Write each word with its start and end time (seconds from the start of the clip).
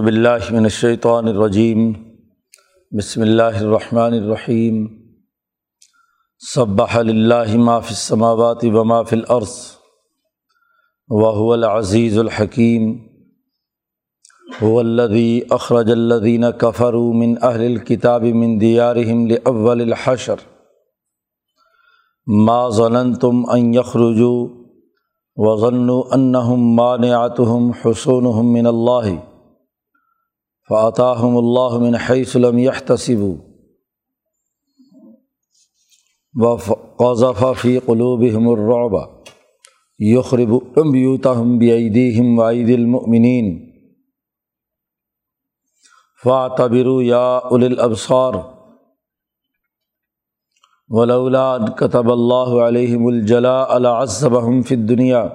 باللہ 0.00 0.50
من 0.50 0.62
الشیطان 0.62 1.28
الرجیم، 1.28 1.92
بسم 2.98 3.20
اللہ 3.20 3.42
الرحمن 3.42 4.12
الرحیم۔ 4.12 4.86
صبح 6.54 6.94
اللّہ 6.94 7.56
ما 7.56 7.78
فی 7.78 7.88
السماوات 7.88 8.64
و 8.64 8.84
ما 8.84 9.02
فی 9.02 9.16
الارض 9.16 9.56
وهو 11.08 11.52
العزیز 11.52 12.18
الحکیم۔ 12.18 12.92
هو 14.62 14.78
الذي 14.78 15.40
اخرج 15.50 15.90
الذين 15.90 16.44
كفروا 16.58 17.14
من 17.14 17.34
اہل 17.42 17.60
الكتاب 17.60 18.22
من 18.22 18.60
دیارهم 18.60 19.26
لاول 19.26 19.80
الحشر۔ 19.80 20.34
ما 22.26 22.68
ظننتم 22.68 23.42
ان 23.50 23.74
يخرجوا 23.74 24.48
وظنوا 25.36 26.02
انهم 26.12 26.74
مانعتهم 26.74 27.70
حصونهم 27.70 28.52
من 28.52 28.66
اللہ۔ 28.66 29.29
فعطاہم 30.70 31.36
اللہ 31.36 31.78
من 31.78 31.94
حیث 32.08 32.34
لم 32.36 32.58
يحتسب 32.58 33.22
وقذف 36.34 37.42
فی 37.60 37.78
قلوبهم 37.86 38.46
الرعب 38.48 38.94
یخرب 40.00 40.54
بیوتهم 40.92 41.58
بأیدیہم 41.58 42.38
وعید 42.38 42.70
المؤمنین 42.76 43.50
فاعتبروا 46.22 47.04
یا 47.04 47.26
اولی 47.50 47.66
الابصار 47.66 48.40
ولولا 50.90 51.52
ان 51.54 51.70
كتب 51.78 52.12
اللہ 52.12 52.58
علیہم 52.62 53.06
الجلاء 53.06 53.78
لعذبهم 53.78 54.62
فی 54.62 54.74
الدنیا 54.74 55.28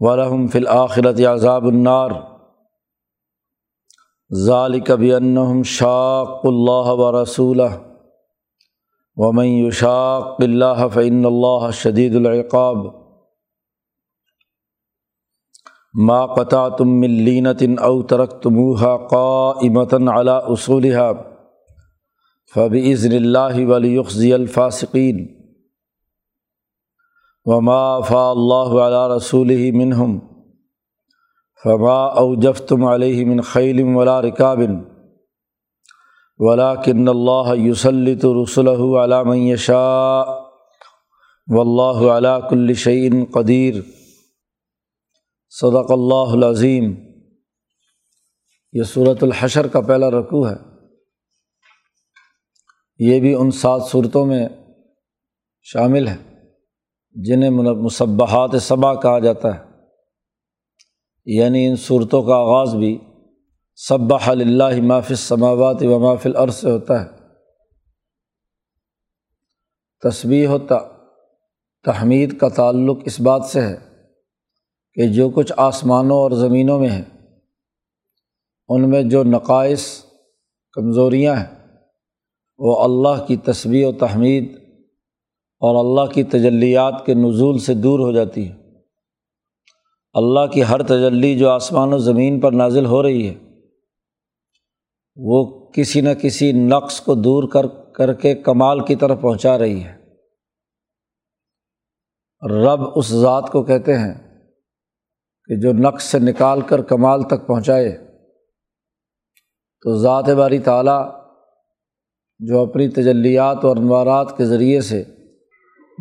ولہم 0.00 0.46
فی 0.48 0.58
الآخرة 0.58 1.32
عذاب 1.32 1.66
النار 1.66 2.20
ذالک 4.30 4.90
بنحم 4.90 5.62
شاق 5.62 6.40
اللہ 6.44 6.90
و 6.92 7.22
رسول 7.22 7.60
ومن 9.16 9.46
یشاق 9.46 10.36
اللہ 10.38 10.86
فعن 10.94 11.24
اللہ 11.24 11.70
شدید 11.70 12.14
العقاب. 12.14 12.76
ما 15.94 16.26
قطع 16.26 16.68
تم 16.68 16.88
ملینت 16.88 17.62
او 17.78 18.02
ترک 18.02 18.42
تموہ 18.42 18.96
قا 19.08 19.50
امتن 19.50 20.08
علا 20.08 20.36
اصولہ 20.36 21.12
فب 22.54 22.74
عزن 22.74 23.12
اللہ 23.12 23.66
ولیخذی 23.66 24.32
الفاصقین 24.32 25.26
وما 27.46 28.00
فا 28.00 28.30
اللہ 28.30 28.80
علیہ 28.80 29.14
رسول 29.16 29.70
منہم. 29.72 30.18
فما 31.64 31.96
اوجف 32.20 32.60
تم 32.68 32.84
علیہ 32.84 33.24
من 33.26 33.40
خیل 33.40 33.80
ولا 33.96 34.22
رکابن 34.22 34.78
ولا 36.38 36.74
کن 36.74 37.08
اللہ 37.08 37.54
یوسلط 37.56 38.24
رسول 38.42 38.68
علام 38.96 39.56
شاء 39.56 40.24
و 41.48 41.60
اللہ 41.60 42.10
علا 42.12 42.38
کل 42.40 42.74
شعین 42.74 43.24
قدیر 43.24 43.74
صدق 45.50 45.92
اللہ 45.92 46.32
العظیم 46.32 46.94
یہ 48.72 48.82
صورت 48.82 49.22
الحشر 49.22 49.66
کا 49.66 49.80
پہلا 49.80 50.10
رقوع 50.10 50.48
ہے. 50.48 50.56
یہ 52.98 53.20
بھی 53.20 53.34
ان 53.34 53.50
سات 53.50 53.82
صورتوں 53.88 54.26
میں 54.26 54.48
شامل 55.62 56.08
ہے، 56.08 56.16
جنہیں 57.16 57.50
مصبحات 57.50 58.50
صبا 58.62 58.94
کہا 58.94 59.18
جاتا 59.18 59.54
ہے. 59.54 59.69
یعنی 61.24 61.66
ان 61.66 61.76
صورتوں 61.76 62.22
کا 62.22 62.34
آغاز 62.34 62.74
بھی 62.74 62.98
صب 63.76 64.14
اللہ 64.26 64.82
مافِ 64.82 65.14
سماوات 65.16 65.76
و 65.82 65.98
مافل 65.98 66.36
عرض 66.36 66.54
سے 66.54 66.70
ہوتا 66.70 67.04
ہے۔ 67.04 67.08
تصویر 70.02 70.46
ہوتا 70.46 70.78
تحمید 71.84 72.38
کا 72.38 72.48
تعلق 72.48 72.98
اس 73.04 73.20
بات 73.20 73.44
سے 73.44 73.60
ہے 73.60 73.76
کہ 74.94 75.06
جو 75.06 75.30
کچھ 75.30 75.52
آسمانوں 75.56 76.16
اور 76.16 76.30
زمینوں 76.30 76.80
میں 76.80 76.90
ہے 76.90 77.02
ان 78.68 78.90
میں 78.90 79.02
جو 79.02 79.24
نقائص، 79.24 80.04
کمزوریاں 80.72 81.36
ہیں، 81.36 81.76
وہ 82.58 82.84
اللہ 82.84 83.24
کی 83.26 83.36
تصویر 83.36 83.86
و 83.86 83.92
تحمید 83.92 84.56
اور 85.58 86.00
اللہ 86.00 86.12
کی 86.12 86.22
تجلیات 86.22 87.06
کے 87.06 87.14
نزول 87.14 87.58
سے 87.58 87.74
دور 87.74 87.98
ہو 87.98 88.12
جاتی 88.12 88.48
ہے 88.48 88.59
اللہ 90.12 90.46
کی 90.46 90.62
ہر 90.62 90.82
تجلی 90.82 91.38
جو 91.38 91.50
آسمان 91.50 91.92
و 91.92 91.98
زمین 91.98 92.40
پر 92.40 92.52
نازل 92.52 92.86
ہو 92.86 93.02
رہی 93.02 93.28
ہے، 93.28 93.34
وہ 95.16 95.68
کسی 95.70 96.00
نہ 96.00 96.08
کسی 96.22 96.52
نقص 96.52 97.00
کو 97.00 97.14
دور 97.14 97.48
کر 97.48 97.66
کر 97.66 98.12
کے 98.14 98.34
کمال 98.34 98.84
کی 98.84 98.96
طرف 98.96 99.20
پہنچا 99.20 99.58
رہی 99.58 99.84
ہے۔ 99.84 99.98
رب 102.64 102.80
اس 102.96 103.06
ذات 103.08 103.50
کو 103.50 103.62
کہتے 103.62 103.98
ہیں 103.98 104.14
کہ 105.46 105.60
جو 105.60 105.72
نقص 105.72 106.04
سے 106.04 106.18
نکال 106.18 106.60
کر 106.60 106.82
کمال 106.82 107.22
تک 107.22 107.46
پہنچائے، 107.46 107.96
تو 109.80 109.96
ذات 109.96 110.28
باری 110.28 110.58
تعالیٰ 110.58 111.14
جو 112.38 112.60
اپنی 112.60 112.88
تجلیات 112.88 113.64
اور 113.64 113.76
انوارات 113.76 114.36
کے 114.36 114.44
ذریعے 114.44 114.80
سے 114.80 115.04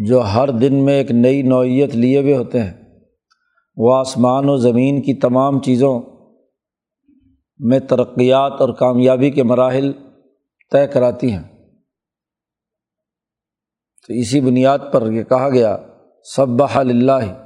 جو 0.09 0.19
ہر 0.19 0.49
دن 0.49 0.85
میں 0.85 0.93
ایک 0.93 1.11
نئی 1.11 1.41
نوعیت 1.41 1.95
لیے 1.95 2.19
ہوئے 2.19 2.35
ہوتے 2.37 2.61
ہیں 2.61 2.88
وہ 3.79 3.95
آسمان 3.95 4.49
و 4.49 4.55
زمین 4.55 5.01
کی 5.01 5.13
تمام 5.13 5.61
چیزوں 5.61 6.01
میں 7.59 7.79
ترقیات 7.79 8.53
اور 8.59 8.69
کامیابی 8.69 9.31
کے 9.31 9.43
مراحل 9.43 9.91
طے 10.71 10.87
کراتی 10.87 11.31
ہیں۔ 11.31 11.43
تو 14.07 14.13
اسی 14.13 14.41
بنیاد 14.41 14.79
پر 14.91 15.11
یہ 15.11 15.23
کہا 15.23 15.49
گیا 15.49 15.77
سب 16.23 16.63
اللہ 16.73 17.45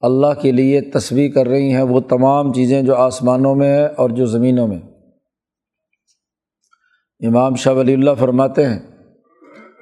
اللہ 0.00 0.40
کے 0.42 0.52
لیے 0.52 0.80
تصویر 0.80 1.32
کر 1.32 1.46
رہی 1.46 1.74
ہیں 1.74 1.82
وہ 1.82 2.00
تمام 2.00 2.52
چیزیں 2.52 2.82
جو 2.82 2.94
آسمانوں 2.96 3.54
میں 3.54 3.78
ہیں 3.78 3.88
اور 3.96 4.10
جو 4.10 4.26
زمینوں 4.26 4.68
میں۔ 4.68 4.78
امام 7.26 7.54
شاہ 7.54 7.74
ولی 7.74 7.94
اللہ 7.94 8.10
فرماتے 8.18 8.66
ہیں 8.66 8.80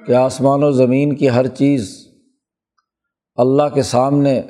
کہ 0.07 0.11
آسمان 0.11 0.63
و 0.63 0.71
زمین 0.71 1.15
کی 1.15 1.29
ہر 1.29 1.47
چیز 1.47 2.07
اللہ 3.35 3.73
کے 3.73 3.81
سامنے 3.81 4.41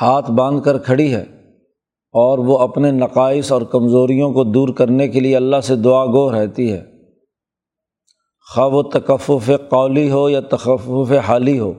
ہاتھ 0.00 0.30
باندھ 0.30 0.64
کر 0.64 0.78
کھڑی 0.78 1.14
ہے 1.14 1.22
اور 2.12 2.38
وہ 2.38 2.58
اپنے 2.58 2.90
نقائص 2.90 3.52
اور 3.52 3.62
کمزوریوں 3.62 4.32
کو 4.32 4.44
دور 4.44 4.68
کرنے 4.68 5.08
کے 5.08 5.20
لیے 5.20 5.36
اللہ 5.36 5.60
سے 5.60 5.76
دعا 5.76 6.04
گو 6.04 6.30
رہتی 6.32 6.72
ہے۔ 6.72 6.84
خواہ 8.54 8.68
و 8.68 8.82
تکفف 8.82 9.50
قولی 9.68 10.10
ہو 10.10 10.28
یا 10.28 10.40
تخفف 10.40 11.12
حالی 11.12 11.58
ہو، 11.58 11.72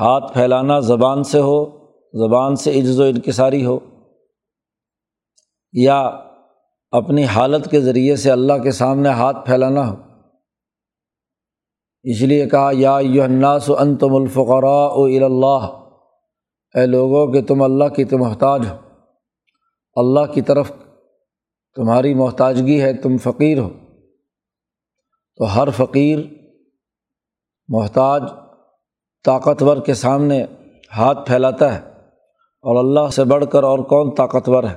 ہاتھ 0.00 0.32
پھیلانا 0.32 0.80
زبان 0.80 1.22
سے 1.22 1.40
ہو، 1.40 1.64
زبان 2.12 2.56
سے 2.56 2.78
عجز 2.78 3.00
و 3.00 3.02
انکساری 3.02 3.64
ہو، 3.64 3.78
یا 5.72 6.00
اپنی 6.90 7.24
حالت 7.24 7.70
کے 7.70 7.80
ذریعے 7.80 8.16
سے 8.16 8.30
اللہ 8.30 8.52
کے 8.62 8.70
سامنے 8.70 9.08
ہاتھ 9.08 9.46
پھیلانا 9.46 9.90
ہو۔ 9.90 9.96
اس 12.02 12.20
لیے 12.20 12.46
کہا، 12.46 12.70
یا 12.72 12.98
یو 13.02 13.22
الناس 13.22 13.70
انتم 13.78 14.14
الفقراء 14.14 15.24
اللہ۔ 15.24 15.81
اے 16.74 16.86
لوگوں، 16.86 17.32
کہ 17.32 17.42
تم 17.42 17.62
اللہ 17.62 17.88
کی 17.88 18.04
تو 18.04 18.18
محتاج 18.18 18.66
ہو۔ 18.66 18.76
اللہ 19.94 20.32
کی 20.32 20.40
طرف 20.40 20.72
تمہاری 21.74 22.14
محتاجگی 22.14 22.82
ہے، 22.82 22.92
تم 22.92 23.16
فقیر 23.18 23.58
ہو۔ 23.58 23.70
تو 25.36 25.44
ہر 25.44 25.68
فقیر 25.70 26.18
محتاج، 27.68 28.22
طاقتور 29.24 29.76
کے 29.76 29.94
سامنے 29.94 30.44
ہاتھ 30.96 31.26
پھیلاتا 31.26 31.74
ہے 31.74 31.88
اور 32.62 32.76
اللہ 32.76 33.10
سے 33.10 33.24
بڑھ 33.24 33.44
کر 33.52 33.62
اور 33.62 33.78
کون 33.78 34.14
طاقتور 34.14 34.64
ہے؟ 34.64 34.74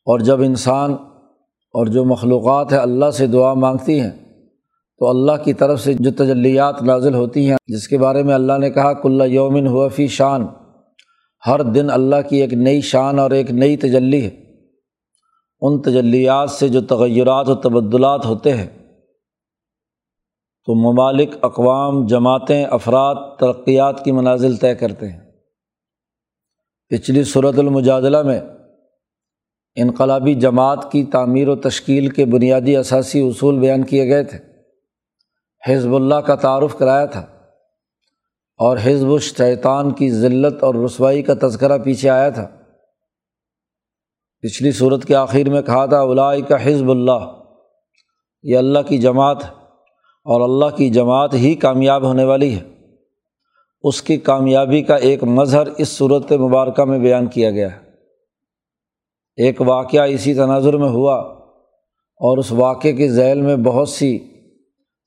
اور 0.00 0.18
جب 0.18 0.40
انسان 0.40 0.92
اور 1.72 1.86
جو 1.86 2.04
مخلوقات 2.04 2.72
ہے 2.72 2.78
اللہ 2.78 3.10
سے 3.10 3.26
دعا 3.26 3.54
مانگتی 3.54 4.00
ہیں 4.00 4.29
تو 5.00 5.08
اللہ 5.08 5.32
کی 5.44 5.52
طرف 5.52 5.80
سے 5.80 5.94
جو 5.94 6.10
تجلیات 6.10 6.82
نازل 6.82 7.14
ہوتی 7.14 7.50
ہیں، 7.50 7.56
جس 7.66 7.88
کے 7.88 7.98
بارے 7.98 8.22
میں 8.22 8.34
اللہ 8.34 8.58
نے 8.58 8.70
کہا 8.70 8.92
کلّہ 8.92 9.24
یومن 9.24 9.66
ہوا 9.66 9.88
فی 9.88 10.06
شان۔ 10.06 10.46
ہر 11.46 11.62
دن 11.62 11.90
اللہ 11.90 12.28
کی 12.28 12.36
ایک 12.36 12.52
نئی 12.52 12.80
شان 12.80 13.18
اور 13.18 13.30
ایک 13.30 13.50
نئی 13.50 13.76
تجلی 13.76 14.26
ہے۔ 14.26 14.30
ان 15.60 15.82
تجلیات 15.82 16.50
سے 16.50 16.68
جو 16.68 16.80
تغیرات 16.80 17.48
و 17.48 17.54
تبدلات 17.54 18.26
ہوتے 18.26 18.54
ہیں۔ 18.54 18.66
تو 20.66 20.92
ممالک، 20.92 21.30
اقوام، 21.42 22.06
جماعتیں، 22.06 22.64
افراد 22.64 23.14
ترقیات 23.40 24.04
کی 24.04 24.12
منازل 24.12 24.56
طے 24.56 24.74
کرتے 24.74 25.08
ہیں۔ 25.08 25.20
پچھلی 26.88 27.24
صورت 27.24 27.58
المجادلہ 27.58 28.22
میں 28.22 28.40
انقلابی 29.76 30.34
جماعت 30.34 30.92
کی 30.92 31.04
تعمیر 31.04 31.48
و 31.48 31.56
تشکیل 31.56 32.08
کے 32.08 32.24
بنیادی 32.24 32.76
اثاثی 32.76 33.20
اصول 33.20 33.58
بیان 33.58 33.82
کیے 33.82 34.08
گئے 34.08 34.24
تھے۔ 34.24 34.49
حزب 35.68 35.94
اللہ 35.94 36.14
کا 36.14 36.34
تعارف 36.34 36.78
کرایا 36.78 37.06
تھا 37.06 37.20
اور 38.58 38.76
حزب 38.82 39.12
الشیطان 39.12 39.90
کی 39.90 40.10
ذلت 40.10 40.62
اور 40.62 40.74
رسوائی 40.74 41.22
کا 41.22 41.34
تذکرہ 41.42 41.78
پیچھے 41.78 42.10
آیا 42.10 42.30
تھا۔ 42.30 42.48
پچھلی 44.40 44.72
صورت 44.72 45.04
کے 45.04 45.14
آخر 45.14 45.48
میں 45.48 45.62
کہا 45.62 45.86
تھا 45.86 46.00
الائی 46.00 46.42
کا 46.42 46.66
حزب 46.66 46.90
اللہ، 46.90 47.42
یہ 48.42 48.58
اللہ 48.58 48.78
کی 48.88 48.98
جماعت 48.98 49.44
اور 50.24 50.40
اللہ 50.40 50.76
کی 50.76 50.90
جماعت 50.90 51.34
ہی 51.34 51.54
کامیاب 51.54 52.02
ہونے 52.02 52.24
والی 52.24 52.58
ہے۔ 52.58 52.60
اس 53.82 54.02
کی 54.02 54.16
کامیابی 54.16 54.82
کا 54.82 54.96
ایک 54.96 55.24
مظہر 55.24 55.66
اس 55.66 55.88
صورت 55.88 56.32
مبارکہ 56.32 56.84
میں 56.84 56.98
بیان 56.98 57.26
کیا 57.26 57.50
گیا 57.50 57.72
ہے۔ 57.72 57.90
ایک 59.36 59.60
واقعہ 59.60 60.02
اسی 60.02 60.34
تناظر 60.34 60.76
میں 60.76 60.88
ہوا 60.88 61.16
اور 62.20 62.38
اس 62.38 62.52
واقعے 62.52 62.92
کے 62.92 63.08
ذیل 63.08 63.40
میں 63.40 63.56
بہت 63.56 63.88
سی 63.88 64.18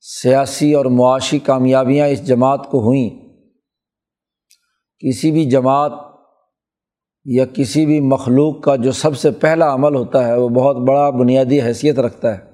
سیاسی 0.06 0.74
اور 0.74 0.84
معاشی 0.84 1.38
کامیابیاں 1.38 2.08
اس 2.08 2.26
جماعت 2.26 2.66
کو 2.70 2.80
ہوئیں۔ 2.80 3.10
کسی 4.98 5.30
بھی 5.30 5.44
جماعت 5.44 5.92
یا 7.24 7.44
کسی 7.46 7.86
بھی 7.86 8.00
مخلوق 8.00 8.62
کا 8.62 8.76
جو 8.76 8.92
سب 8.92 9.16
سے 9.16 9.30
پہلا 9.30 9.74
عمل 9.74 9.94
ہوتا 9.94 10.26
ہے، 10.26 10.38
وہ 10.38 10.48
بہت 10.48 10.76
بڑا 10.76 11.10
بنیادی 11.10 11.60
حیثیت 11.62 11.98
رکھتا 11.98 12.38
ہے۔ 12.38 12.50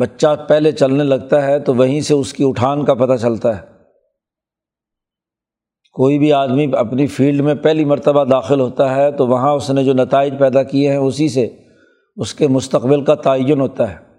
بچہ 0.00 0.46
پہلے 0.48 0.72
چلنے 0.72 1.04
لگتا 1.04 1.46
ہے 1.46 1.58
تو 1.58 1.74
وہیں 1.74 2.00
سے 2.00 2.14
اس 2.14 2.32
کی 2.32 2.44
اٹھان 2.46 2.84
کا 2.84 2.94
پتہ 2.94 3.16
چلتا 3.16 3.56
ہے۔ 3.56 3.66
کوئی 5.92 6.18
بھی 6.18 6.32
آدمی 6.32 6.66
اپنی 6.78 7.06
فیلڈ 7.06 7.40
میں 7.40 7.54
پہلی 7.54 7.84
مرتبہ 7.84 8.24
داخل 8.24 8.60
ہوتا 8.60 8.96
ہے 8.96 9.12
تو 9.12 9.26
وہاں 9.26 9.52
اس 9.52 9.70
نے 9.70 9.84
جو 9.84 9.92
نتائج 9.94 10.34
پیدا 10.38 10.62
کیے 10.62 10.90
ہیں، 10.90 10.98
اسی 10.98 11.28
سے 11.28 11.56
اس 12.16 12.34
کے 12.34 12.48
مستقبل 12.48 13.04
کا 13.04 13.14
تعین 13.14 13.60
ہوتا 13.60 13.90
ہے۔ 13.90 14.11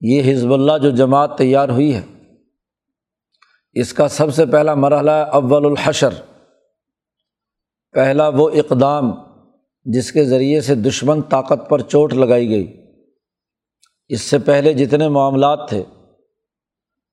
یہ 0.00 0.32
حزب 0.32 0.52
اللہ 0.52 0.72
جو 0.82 0.90
جماعت 0.90 1.38
تیار 1.38 1.68
ہوئی 1.68 1.94
ہے۔ 1.94 2.06
اس 3.72 3.92
کا 3.92 4.08
سب 4.08 4.34
سے 4.34 4.46
پہلا 4.46 4.74
مرحلہ 4.74 5.10
اول 5.10 5.66
الحشر۔ 5.66 6.08
پہلا 7.92 8.28
وہ 8.28 8.50
اقدام 8.50 9.10
جس 9.84 10.12
کے 10.12 10.24
ذریعے 10.24 10.60
سے 10.60 10.74
دشمن 10.74 11.22
طاقت 11.22 11.70
پر 11.70 11.80
چوٹ 11.80 12.14
لگائی 12.14 12.48
گئی۔ 12.48 12.80
اس 14.08 14.20
سے 14.20 14.38
پہلے 14.38 14.74
جتنے 14.74 15.08
معاملات 15.08 15.68
تھے، 15.68 15.84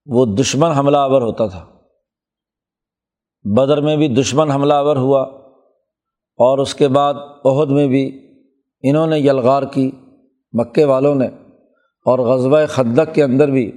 وہ 0.05 0.25
دشمن 0.25 0.71
حملہ 0.71 0.97
آور 0.97 1.21
ہوتا 1.21 1.47
تھا۔ 1.47 1.65
بدر 3.43 3.81
میں 3.81 3.97
بھی 3.97 4.07
دشمن 4.07 4.51
حملہ 4.51 4.73
آور 4.73 4.95
ہوا 4.95 5.21
اور 6.37 6.57
اس 6.57 6.75
کے 6.75 6.87
بعد 6.87 7.13
عہد 7.45 7.69
میں 7.69 7.87
بھی 7.87 8.31
انہوں 8.83 9.07
نے 9.07 9.19
یلغار 9.19 9.63
کی، 9.63 9.91
مکے 10.53 10.85
والوں 10.85 11.15
نے۔ 11.15 11.27
اور 12.05 12.19
غزبۂ 12.19 12.67
خدق 12.67 13.15
کے 13.15 13.23
اندر 13.23 13.47
بھی 13.47 13.71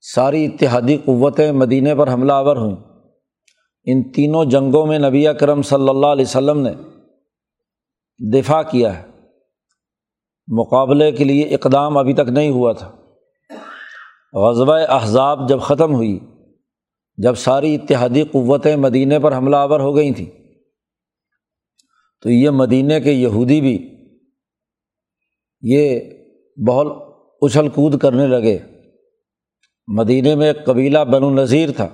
ساری 0.00 0.44
اتحادی 0.44 0.96
قوتیں 0.96 1.52
مدینہ 1.52 1.88
پر 1.98 2.12
حملہ 2.12 2.32
آور 2.32 2.56
ہوئیں۔ 2.56 2.76
ان 3.84 4.12
تینوں 4.12 4.44
جنگوں 4.44 4.86
میں 4.86 4.98
نبی 4.98 5.26
کرم 5.40 5.62
صلی 5.62 5.88
اللہ 5.88 6.06
علیہ 6.06 6.24
وسلم 6.24 6.60
نے 6.60 6.72
دفاع 8.32 8.62
کیا 8.62 8.98
ہے۔ 8.98 9.10
مقابلے 10.48 11.12
کے 11.12 11.24
لیے 11.24 11.42
اقدام 11.42 11.98
ابھی 11.98 12.14
تک 12.14 12.28
نہیں 12.28 12.50
ہوا 12.50 12.72
تھا۔ 12.72 12.96
غزبۂ 14.32 14.80
احزاب 14.88 15.48
جب 15.48 15.60
ختم 15.60 15.94
ہوئی، 15.94 16.20
جب 17.16 17.34
ساری 17.34 17.74
اتحادی 17.74 18.22
قوتیں 18.22 18.76
مدینہ 18.76 19.14
پر 19.22 19.36
حملہ 19.36 19.56
آور 19.56 19.80
ہو 19.80 19.96
گئی 19.96 20.12
تھیں، 20.12 20.30
تو 22.22 22.30
یہ 22.30 22.50
مدینہ 22.50 22.94
کے 23.04 23.12
یہودی 23.12 23.60
بھی 23.60 23.94
یہ 25.60 26.00
بہت 26.68 27.14
اچھل 27.40 27.68
کود 27.68 27.98
کرنے 27.98 28.26
لگے۔ 28.26 28.58
مدینہ 29.86 30.34
میں 30.34 30.46
ایک 30.46 30.66
قبیلہ 30.66 30.98
بن 30.98 31.22
النظیر 31.22 31.70
تھا۔ 31.70 31.88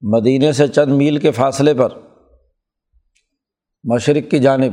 مدینہ 0.00 0.52
سے 0.52 0.68
چند 0.68 0.92
میل 0.92 1.18
کے 1.18 1.30
فاصلے 1.30 1.74
پر۔ 1.74 1.88
مشرق 3.84 4.30
کی 4.30 4.38
جانب۔ 4.38 4.72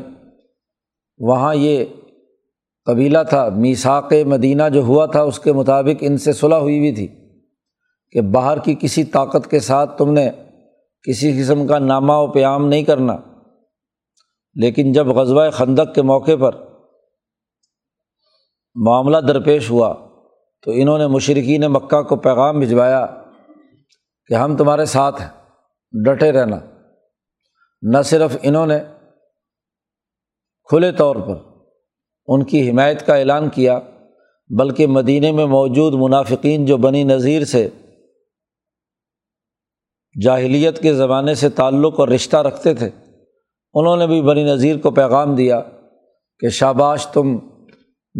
وہاں 1.17 1.55
یہ 1.55 1.85
قبیلہ 2.85 3.17
تھا۔ 3.29 3.49
میساک 3.49 4.13
مدینہ 4.25 4.63
جو 4.73 4.81
ہوا 4.81 5.05
تھا، 5.05 5.21
اس 5.21 5.39
کے 5.39 5.53
مطابق 5.53 5.97
ان 6.01 6.17
سے 6.17 6.33
صلح 6.33 6.55
ہوئی 6.55 6.77
ہوئی 6.77 6.91
تھی 6.91 7.07
کہ 8.11 8.21
باہر 8.21 8.59
کی 8.59 8.75
کسی 8.79 9.03
طاقت 9.03 9.51
کے 9.51 9.59
ساتھ 9.59 9.97
تم 9.97 10.13
نے 10.13 10.29
کسی 11.03 11.41
قسم 11.41 11.67
کا 11.67 11.79
نامہ 11.79 12.13
و 12.13 12.31
پیام 12.31 12.67
نہیں 12.67 12.83
کرنا۔ 12.83 13.17
لیکن 14.55 14.91
جب 14.91 15.07
غزوہ 15.07 15.49
خندق 15.49 15.95
کے 15.95 16.01
موقع 16.01 16.35
پر 16.39 16.64
معاملہ 18.75 19.17
درپیش 19.17 19.69
ہوا 19.69 19.93
تو 20.63 20.71
انہوں 20.73 20.97
نے 20.97 21.07
مشرقین 21.07 21.63
مکہ 21.67 22.01
کو 22.01 22.15
پیغام 22.15 22.59
بھجوایا 22.59 23.05
کہ 24.27 24.33
ہم 24.33 24.57
تمہارے 24.57 24.85
ساتھ 24.85 25.21
ہیں، 25.21 25.29
ڈٹے 26.05 26.31
رہنا۔ 26.31 26.55
نہ 27.81 28.01
صرف 28.01 28.37
انہوں 28.41 28.67
نے، 28.67 28.79
کھلے 30.63 30.91
طور 30.91 31.15
پر 31.15 31.35
ان 32.27 32.43
کی 32.43 32.69
حمایت 32.69 33.05
کا 33.05 33.15
اعلان 33.15 33.49
کیا، 33.49 33.79
بلکہ 34.49 34.87
مدینہ 34.87 35.31
میں 35.31 35.45
موجود 35.45 35.93
منافقین 35.93 36.65
جو 36.65 36.77
بنی 36.77 37.03
نذیر 37.03 37.45
سے 37.45 37.69
جاہلیت 40.25 40.81
کے 40.81 40.93
زمانے 40.93 41.35
سے 41.35 41.49
تعلق 41.49 41.99
اور 41.99 42.07
رشتہ 42.07 42.37
رکھتے 42.37 42.73
تھے، 42.73 42.89
انہوں 43.73 43.97
نے 43.97 44.07
بھی 44.07 44.21
بنی 44.21 44.43
نذیر 44.43 44.77
کو 44.77 44.91
پیغام 44.91 45.35
دیا 45.35 45.61
کہ 46.39 46.49
شاباش 46.49 47.07
تم 47.07 47.37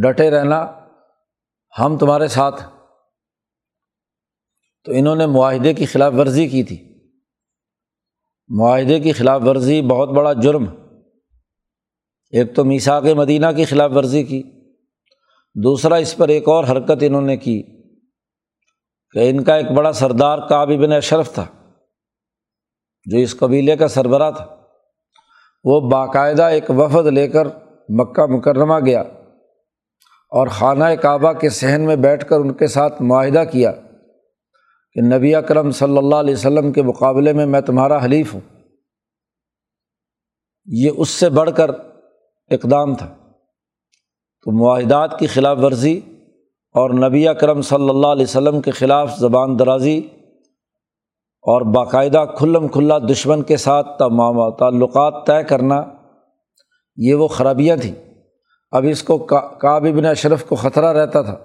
ڈٹے 0.04 0.32
رہنا 0.32 0.72
ہم 1.80 1.98
تمہارے 1.98 2.28
ساتھ۔ 2.28 2.70
تو 4.84 4.92
انہوں 4.92 5.16
نے 5.16 5.26
معاہدے 5.26 5.74
کی 5.74 5.86
خلاف 5.86 6.14
ورزی 6.14 6.48
کی 6.48 6.64
تھی۔ 6.64 6.96
معاہدے 8.48 9.00
کی 9.00 9.12
خلاف 9.12 9.42
ورزی 9.46 9.82
بہت 9.82 10.10
بڑا 10.10 10.34
جرم۔ 10.34 10.66
ایک 12.32 12.56
تو 12.56 12.66
میساک 12.66 13.04
مدینہ 13.04 13.46
کی 13.56 13.66
خلاف 13.66 13.92
ورزی 13.96 14.24
کی۔ 14.24 14.44
دوسرا، 15.64 15.96
اس 15.96 16.18
پر 16.18 16.28
ایک 16.28 16.48
اور 16.48 16.64
حرکت 16.64 16.92
انہوں 17.02 17.22
نے 17.22 17.38
کی 17.38 17.64
کہ 19.12 19.30
ان 19.30 19.44
کا 19.44 19.56
ایک 19.56 19.72
بڑا 19.72 19.92
سردار 19.92 20.40
کعب 20.50 20.68
بن 20.68 20.92
اشرف 20.92 21.34
تھا، 21.34 21.46
جو 23.06 23.18
اس 23.18 23.38
قبیلے 23.38 23.76
کا 23.76 23.88
سربراہ 23.88 24.32
تھا۔ 24.32 24.56
وہ 25.64 25.90
باقاعدہ 25.90 26.44
ایک 26.44 26.70
وفد 26.70 27.06
لے 27.06 27.28
کر 27.28 27.48
مکہ 27.90 28.26
مکرمہ 28.26 28.86
گیا۔ 28.86 29.04
اور 30.36 30.48
خانہ 30.48 30.84
کعبہ 31.02 31.34
کے 31.34 31.50
صحن 31.50 31.82
میں 31.82 31.96
بیٹھ 31.96 32.26
کر 32.26 32.40
ان 32.40 32.54
کے 32.54 32.68
ساتھ 32.68 33.02
معاہدہ 33.02 33.44
کیا 33.52 33.72
کہ 34.94 35.02
نبی 35.02 35.36
اکرم 35.36 35.72
صلی 35.72 35.98
اللہ 35.98 36.16
علیہ 36.16 36.34
وسلم 36.34 36.72
کے 36.72 36.82
مقابلے 36.82 37.34
میں 37.34 37.46
میں 37.46 37.62
تمہارا 37.62 38.06
حلیف 38.06 38.34
ہوں۔ 38.34 38.42
یہ 40.66 40.92
اس 40.98 41.10
سے 41.10 41.30
بڑھ 41.30 41.50
کر 41.56 41.70
اقدام 42.52 42.96
تھا۔ 42.96 43.08
تو 44.44 44.64
معاہدات 44.64 45.20
کی 45.20 45.28
خلاف 45.28 45.58
ورزی 45.62 46.00
اور 46.74 46.90
نبی 46.90 47.28
اکرم 47.28 47.62
صلی 47.62 47.90
اللہ 47.90 48.08
علیہ 48.08 48.26
وسلم 48.30 48.62
کے 48.62 48.72
خلاف 48.72 49.20
زبان 49.20 49.60
درازی 49.60 50.02
اور 51.42 51.62
باقاعدہ 51.62 52.26
کھلم 52.38 52.68
کھلا 52.68 52.98
دشمن 52.98 53.44
کے 53.44 53.58
ساتھ 53.58 53.88
تعلقات 54.60 55.28
طے 55.28 55.44
کرنا، 55.44 55.84
یہ 56.96 57.14
وہ 57.14 57.28
خرابیاں 57.28 57.78
تھیں۔ 57.78 58.05
اب 58.76 58.86
اس 58.90 59.04
کو 59.04 59.18
کعب 59.18 59.86
ابن 59.86 60.06
اشرف 60.06 60.46
کو 60.46 60.56
خطرہ 60.56 60.94
رہتا 60.94 61.22
تھا 61.22 61.38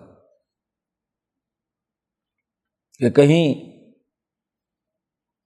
کہ 2.99 3.10
کہیں 3.10 3.70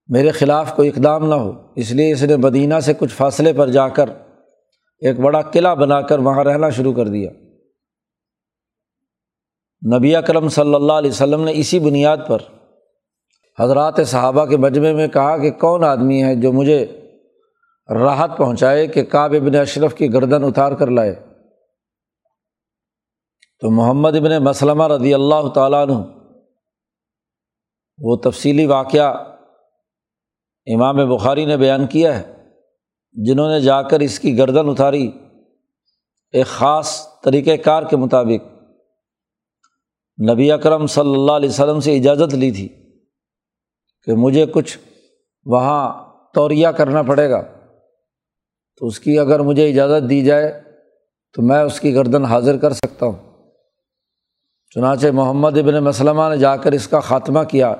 میرے 0.06 0.30
خلاف 0.30 0.76
کوئی 0.76 0.88
اقدام 0.88 1.28
نہ 1.28 1.34
ہو۔ 1.34 1.72
اس 1.76 1.90
لیے 1.90 2.12
اس 2.12 2.22
نے 2.22 2.36
مدینہ 2.36 2.80
سے 2.80 2.92
کچھ 2.98 3.14
فاصلے 3.14 3.52
پر 3.52 3.68
جا 3.68 3.88
کر 3.88 4.10
ایک 4.98 5.20
بڑا 5.20 5.40
قلعہ 5.40 5.74
بنا 5.74 6.00
کر 6.00 6.18
وہاں 6.18 6.44
رہنا 6.44 6.70
شروع 6.70 6.92
کر 6.92 7.08
دیا۔ 7.08 7.30
نبی 9.98 10.16
اکرم 10.16 10.48
صلی 10.48 10.74
اللہ 10.74 10.92
علیہ 10.92 11.10
وسلم 11.10 11.44
نے 11.44 11.52
اسی 11.54 11.78
بنیاد 11.78 12.16
پر 12.28 12.38
حضرات 13.60 13.94
صحابہ 14.06 14.46
کے 14.46 14.56
مجمع 14.56 14.92
میں 14.92 15.08
کہا 15.08 15.38
کہ 15.38 15.50
کون 15.50 15.84
آدمی 15.84 16.24
ہے 16.24 16.36
جو 16.36 16.52
مجھے 16.52 16.86
راحت 17.94 18.30
پہنچائے 18.36 18.86
کہ 18.86 19.02
کعب 19.02 19.34
ابن 19.34 19.54
اشرف 19.56 19.94
کی 19.94 20.12
گردن 20.12 20.44
اتار 20.44 20.72
کر 20.72 20.90
لائے؟ 20.90 21.33
تو 23.64 23.70
محمد 23.70 24.16
ابن 24.16 24.32
مسلمہ 24.44 24.86
رضی 24.88 25.14
اللہ 25.14 25.48
تعالیٰ 25.54 25.80
عنہ، 25.82 25.92
وہ 27.98 28.16
تفصیلی 28.16 28.66
واقعہ 28.66 29.06
امام 30.66 30.96
بخاری 31.14 31.44
نے 31.44 31.56
بیان 31.56 31.86
کیا 31.86 32.18
ہے، 32.18 32.22
جنہوں 33.12 33.48
نے 33.48 33.60
جا 33.60 33.82
کر 33.82 34.00
اس 34.00 34.20
کی 34.20 34.38
گردن 34.38 34.68
اتاری 34.68 35.10
ایک 36.32 36.46
خاص 36.46 37.20
طریقۂ 37.22 37.62
کار 37.64 37.82
کے 37.82 37.96
مطابق۔ 37.96 38.52
نبی 40.30 40.52
اکرم 40.52 40.86
صلی 40.86 41.14
اللہ 41.14 41.32
علیہ 41.32 41.48
وسلم 41.48 41.80
سے 41.80 41.96
اجازت 41.96 42.34
لی 42.34 42.50
تھی 42.50 42.68
کہ 44.04 44.14
مجھے 44.14 44.46
کچھ 44.46 44.78
وہاں 45.44 45.82
توریہ 46.34 46.68
کرنا 46.68 47.02
پڑے 47.02 47.30
گا، 47.30 47.42
تو 48.76 48.86
اس 48.86 49.00
کی 49.00 49.18
اگر 49.18 49.40
مجھے 49.40 49.70
اجازت 49.70 50.10
دی 50.10 50.24
جائے 50.24 50.60
تو 51.32 51.42
میں 51.42 51.62
اس 51.62 51.80
کی 51.80 51.94
گردن 51.94 52.24
حاضر 52.24 52.56
کر 52.56 52.72
سکتا 52.72 53.06
ہوں۔ 53.06 53.33
چنانچہ 54.74 55.06
محمد 55.06 55.58
ابن 55.58 55.84
مسلمہ 55.84 56.22
نے 56.30 56.36
جا 56.36 56.56
کر 56.56 56.72
اس 56.72 56.88
کا 56.88 57.00
خاتمہ 57.00 57.42
کیا۔ 57.42 57.74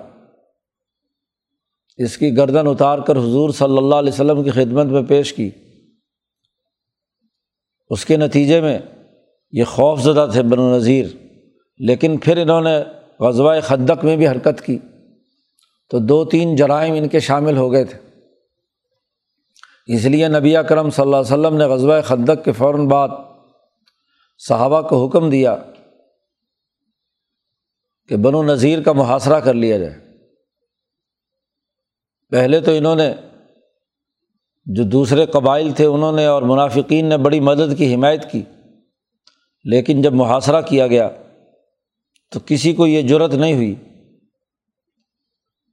اس 1.97 2.19
کی 2.19 2.37
گردن 2.37 2.67
اتار 2.67 2.99
کر 2.99 3.17
حضور 3.17 3.51
صلی 3.51 3.79
اللہ 3.79 3.95
علیہ 3.95 4.13
وسلم 4.13 4.45
کی 4.45 4.51
خدمت 4.51 4.87
میں 4.87 5.03
پیش 5.03 5.33
کی۔ 5.33 5.51
اس 7.91 8.05
کے 8.05 8.17
نتیجے 8.17 8.61
میں 8.61 8.79
یہ 9.53 9.65
خوف 9.65 10.01
زدہ 10.01 10.27
تھے 10.33 10.43
بن 10.43 10.61
نظیر 10.61 11.07
لیکن 11.79 12.17
پھر 12.17 12.39
انہوں 12.39 12.61
نے 12.61 12.83
غزوہ 13.21 13.61
خدق 13.61 14.05
میں 14.05 14.17
بھی 14.17 14.29
حرکت 14.29 14.61
کی۔ 14.61 14.79
تو 15.91 15.99
دو 15.99 16.25
تین 16.25 16.57
جرائم 16.57 16.95
ان 16.95 17.09
کے 17.09 17.21
شامل 17.21 17.57
ہو 17.57 17.73
گئے 17.73 17.85
تھے۔ 17.85 17.99
اس 19.87 20.05
لیے 20.05 20.29
نبی 20.29 20.55
کرم 20.69 20.91
صلی 20.91 21.03
اللہ 21.03 21.17
علیہ 21.17 21.33
وسلم 21.33 21.57
نے 21.57 21.65
غزوہ 21.65 22.01
خدق 22.01 22.45
کے 22.45 22.53
فوراً 22.53 22.87
بعد 22.87 23.09
صحابہ 24.39 24.89
کو 24.89 25.07
حکم 25.07 25.31
دیا 25.31 25.57
کہ 28.09 28.17
بن 28.17 28.35
و 28.35 28.43
نذیر 28.43 28.83
کا 28.83 28.93
محاصرہ 28.93 29.41
کر 29.41 29.55
لیا 29.55 29.79
جائے۔ 29.79 29.95
پہلے 32.31 32.61
تو 32.61 32.73
انہوں 32.73 32.97
نے، 32.97 33.15
جو 34.67 34.85
دوسرے 34.85 35.27
قبائل 35.27 35.73
تھے، 35.73 35.87
انہوں 35.87 36.13
نے 36.13 36.27
اور 36.27 36.43
منافقین 36.43 37.07
نے 37.07 37.17
بڑی 37.17 37.41
مدد 37.41 37.79
کی، 37.79 37.95
حمایت 37.95 38.33
کی۔ 38.33 38.43
لیکن 39.65 40.03
جب 40.03 40.13
محاصرہ 40.13 40.61
کیا 40.61 40.87
گیا، 40.87 41.09
تو 42.31 42.41
کسی 42.47 42.73
کو 42.73 42.87
یہ 42.87 43.03
جرت 43.03 43.35
نہیں 43.35 43.55
ہوئی 43.55 43.75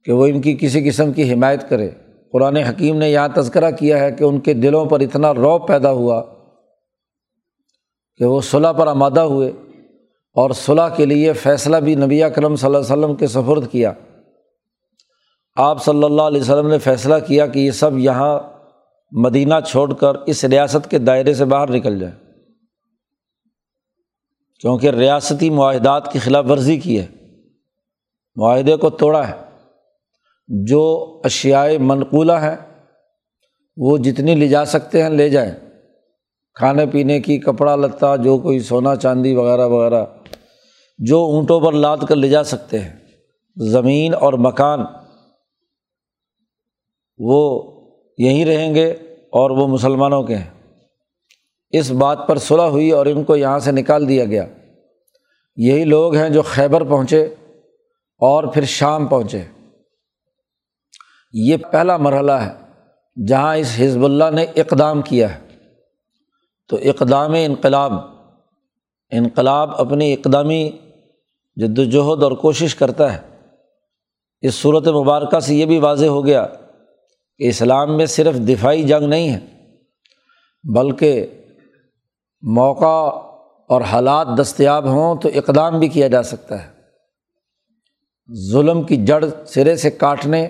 کہ 0.04 0.12
وہ 0.12 0.26
ان 0.26 0.40
کی 0.40 0.56
کسی 0.60 0.88
قسم 0.88 1.12
کی 1.12 1.32
حمایت 1.32 1.68
کرے۔ 1.68 1.90
قرآن 2.32 2.56
حکیم 2.56 2.98
نے 2.98 3.10
یہاں 3.10 3.28
تذکرہ 3.36 3.70
کیا 3.70 3.98
ہے 3.98 4.12
کہ 4.12 4.24
ان 4.24 4.40
کے 4.40 4.54
دلوں 4.54 4.86
پر 4.86 5.00
اتنا 5.00 5.34
روب 5.34 5.68
پیدا 5.68 5.90
ہوا 5.90 6.22
کہ 8.16 8.24
وہ 8.24 8.40
صلاح 8.40 8.72
پر 8.72 8.86
آمادہ 8.86 9.20
ہوئے۔ 9.20 9.52
اور 10.34 10.50
صلاح 10.50 10.88
کے 10.88 11.06
لیے 11.06 11.32
فیصلہ 11.32 11.76
بھی 11.76 11.94
نبی 11.94 12.20
کرم 12.34 12.56
صلی 12.56 12.66
اللہ 12.66 12.78
علیہ 12.78 13.04
وسلم 13.04 13.16
کے 13.16 13.26
سفرد 13.26 13.70
کیا۔ 13.70 13.92
آپ 15.56 15.84
صلی 15.84 16.04
اللہ 16.04 16.22
علیہ 16.22 16.40
وسلم 16.40 16.68
نے 16.68 16.78
فیصلہ 16.78 17.14
کیا 17.26 17.46
کہ 17.46 17.58
یہ 17.58 17.70
سب 17.70 17.98
یہاں 17.98 18.40
مدینہ 19.12 19.54
چھوڑ 19.68 19.94
کر 19.94 20.14
اس 20.14 20.44
ریاست 20.44 20.90
کے 20.90 20.98
دائرے 20.98 21.34
سے 21.34 21.44
باہر 21.44 21.70
نکل 21.70 21.98
جائے 21.98 22.12
کیونکہ 24.60 24.90
ریاستی 24.90 25.50
معاہدات 25.50 26.12
کی 26.12 26.18
خلاف 26.18 26.44
ورزی 26.50 26.76
کی 26.76 27.00
ہے۔ 27.00 27.06
معاہدے 28.36 28.76
کو 28.76 28.90
توڑا 28.90 29.28
ہے۔ 29.28 29.34
جو 30.48 31.20
اشیائے 31.24 31.78
منقولہ 31.78 32.32
ہیں، 32.32 32.56
وہ 33.76 33.98
جتنی 33.98 34.34
لے 34.34 34.48
جا 34.48 34.64
سکتے 34.64 35.02
ہیں 35.02 35.10
لے 35.10 35.28
جائیں۔ 35.28 35.52
کھانے 36.54 36.86
پینے 36.86 37.20
کی، 37.20 37.38
کپڑا 37.38 37.76
لتا 37.76 38.16
جو 38.16 38.38
کوئی 38.38 38.60
سونا 38.60 38.96
چاندی 38.96 39.34
وغیرہ 39.34 39.66
وغیرہ۔ 39.66 40.04
جو 41.06 41.20
اونٹوں 41.20 41.60
پر 41.60 41.72
لاد 41.72 41.96
کر 42.08 42.16
لے 42.16 42.28
جا 42.28 42.44
سکتے 42.44 42.78
ہیں۔ 42.78 42.96
زمین 43.56 44.14
اور 44.14 44.32
مکان، 44.32 44.80
وہ 47.18 47.72
یہیں 48.18 48.44
رہیں 48.44 48.74
گے 48.74 48.90
اور 49.30 49.50
وہ 49.50 49.66
مسلمانوں 49.66 50.22
کے 50.22 50.36
ہیں۔ 50.36 50.50
اس 51.70 51.90
بات 51.90 52.18
پر 52.26 52.38
صلح 52.38 52.62
ہوئی 52.62 52.90
اور 52.90 53.06
ان 53.06 53.24
کو 53.24 53.36
یہاں 53.36 53.58
سے 53.58 53.72
نکال 53.72 54.08
دیا 54.08 54.24
گیا۔ 54.24 54.46
یہی 55.56 55.84
لوگ 55.84 56.14
ہیں 56.14 56.30
جو 56.30 56.42
خیبر 56.42 56.84
پہنچے 56.84 57.22
اور 58.18 58.44
پھر 58.44 58.64
شام 58.64 59.06
پہنچے۔ 59.06 59.42
یہ 61.32 61.56
پہلا 61.56 61.96
مرحلہ 61.96 62.32
ہے 62.32 62.52
جہاں 63.26 63.56
اس 63.56 63.74
حزب 63.78 64.04
اللہ 64.04 64.30
نے 64.34 64.42
اقدام 64.42 65.02
کیا 65.02 65.34
ہے۔ 65.34 65.40
تو 66.68 66.76
اقدام 66.76 67.32
انقلاب 67.34 67.92
انقلاب 69.10 69.70
اپنی 69.74 70.12
اقدامی 70.12 70.70
جد 71.56 71.78
وجہد 71.78 72.22
اور 72.22 72.32
کوشش 72.32 72.74
کرتا 72.74 73.12
ہے۔ 73.12 73.18
اس 74.40 74.54
صورت 74.54 74.88
مبارکہ 74.88 75.40
سے 75.40 75.54
یہ 75.54 75.66
بھی 75.66 75.78
واضح 75.78 76.06
ہو 76.06 76.26
گیا 76.26 76.46
کہ 77.38 77.48
اسلام 77.48 77.96
میں 77.96 78.06
صرف 78.06 78.34
دفاعی 78.34 78.82
جنگ 78.82 79.06
نہیں 79.06 79.30
ہے، 79.30 79.40
بلکہ 80.74 81.26
موقع 82.42 83.10
اور 83.68 83.80
حالات 83.80 84.26
دستیاب 84.38 84.86
ہوں 84.86 85.16
تو 85.16 85.28
اقدام 85.34 85.78
بھی 85.78 85.88
کیا 85.88 86.08
جا 86.08 86.22
سکتا 86.22 86.66
ہے۔ 86.66 86.72
ظلم 88.52 88.82
کی 88.82 89.06
جڑ 89.06 89.24
سرے 89.46 89.76
سے 89.76 89.90
کاٹنے 89.90 90.46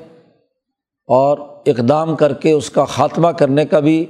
اور 1.08 1.38
اقدام 1.66 2.16
کر 2.16 2.32
کے 2.32 2.52
اس 2.52 2.70
کا 2.70 2.84
خاتمہ 2.84 3.28
کرنے 3.28 3.64
کا 3.64 3.80
بھی 3.80 4.06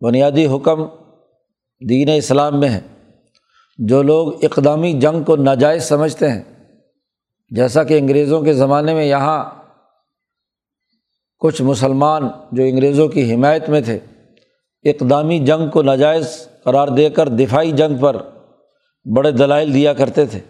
بنیادی 0.00 0.46
حکم 0.46 0.84
دین 1.88 2.08
اسلام 2.08 2.60
میں 2.60 2.68
ہے۔ 2.68 2.80
جو 3.86 4.02
لوگ 4.02 4.44
اقدامی 4.44 4.92
جنگ 4.92 5.22
کو 5.22 5.36
ناجائز 5.36 5.82
سمجھتے 5.82 6.30
ہیں، 6.30 6.42
جیسا 7.50 7.84
کہ 7.84 7.98
انگریزوں 7.98 8.42
کے 8.42 8.52
زمانے 8.52 8.94
میں 8.94 9.04
یہاں 9.04 9.50
کچھ 11.38 11.62
مسلمان 11.62 12.28
جو 12.52 12.62
انگریزوں 12.62 13.08
کی 13.08 13.34
حمایت 13.34 13.68
میں 13.68 13.80
تھے، 13.80 13.98
اقدامی 14.84 15.38
جنگ 15.38 15.70
کو 15.70 15.82
ناجائز 15.82 16.48
قرار 16.64 16.88
دے 16.88 17.10
کر 17.10 17.28
دفاعی 17.28 17.70
جنگ 17.70 17.98
پر 17.98 18.16
بڑے 19.16 19.32
دلائل 19.32 19.74
دیا 19.74 19.92
کرتے 19.92 20.26
تھے۔ 20.26 20.40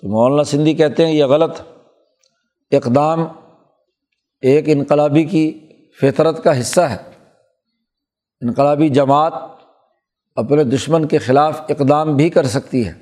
تو 0.00 0.08
مولانا 0.08 0.44
سندھی 0.44 0.74
کہتے 0.74 1.06
ہیں، 1.06 1.14
یہ 1.14 1.24
غلط۔ 1.24 1.60
اقدام 2.70 3.24
ایک 4.40 4.64
انقلابی 4.66 5.24
کی 5.24 5.60
فطرت 6.00 6.44
کا 6.44 6.60
حصہ 6.60 6.80
ہے۔ 6.80 6.96
انقلابی 8.40 8.88
جماعت 8.88 9.32
اپنے 10.34 10.64
دشمن 10.64 11.06
کے 11.06 11.18
خلاف 11.18 11.60
اقدام 11.68 12.16
بھی 12.16 12.28
کر 12.28 12.46
سکتی 12.46 12.86
ہے۔ 12.86 12.92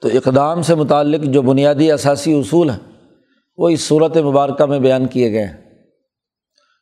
تو 0.00 0.08
اقدام 0.08 0.62
سے 0.62 0.74
متعلق 0.74 1.24
جو 1.24 1.42
بنیادی 1.42 1.92
اثاثی 1.92 2.38
اصول 2.38 2.70
ہیں، 2.70 3.08
وہ 3.56 3.68
اس 3.68 3.80
صورت 3.80 4.16
مبارکہ 4.16 4.64
میں 4.64 4.78
بیان 4.78 5.06
کیے 5.06 5.32
گئے 5.32 5.44
ہیں۔ 5.44 5.56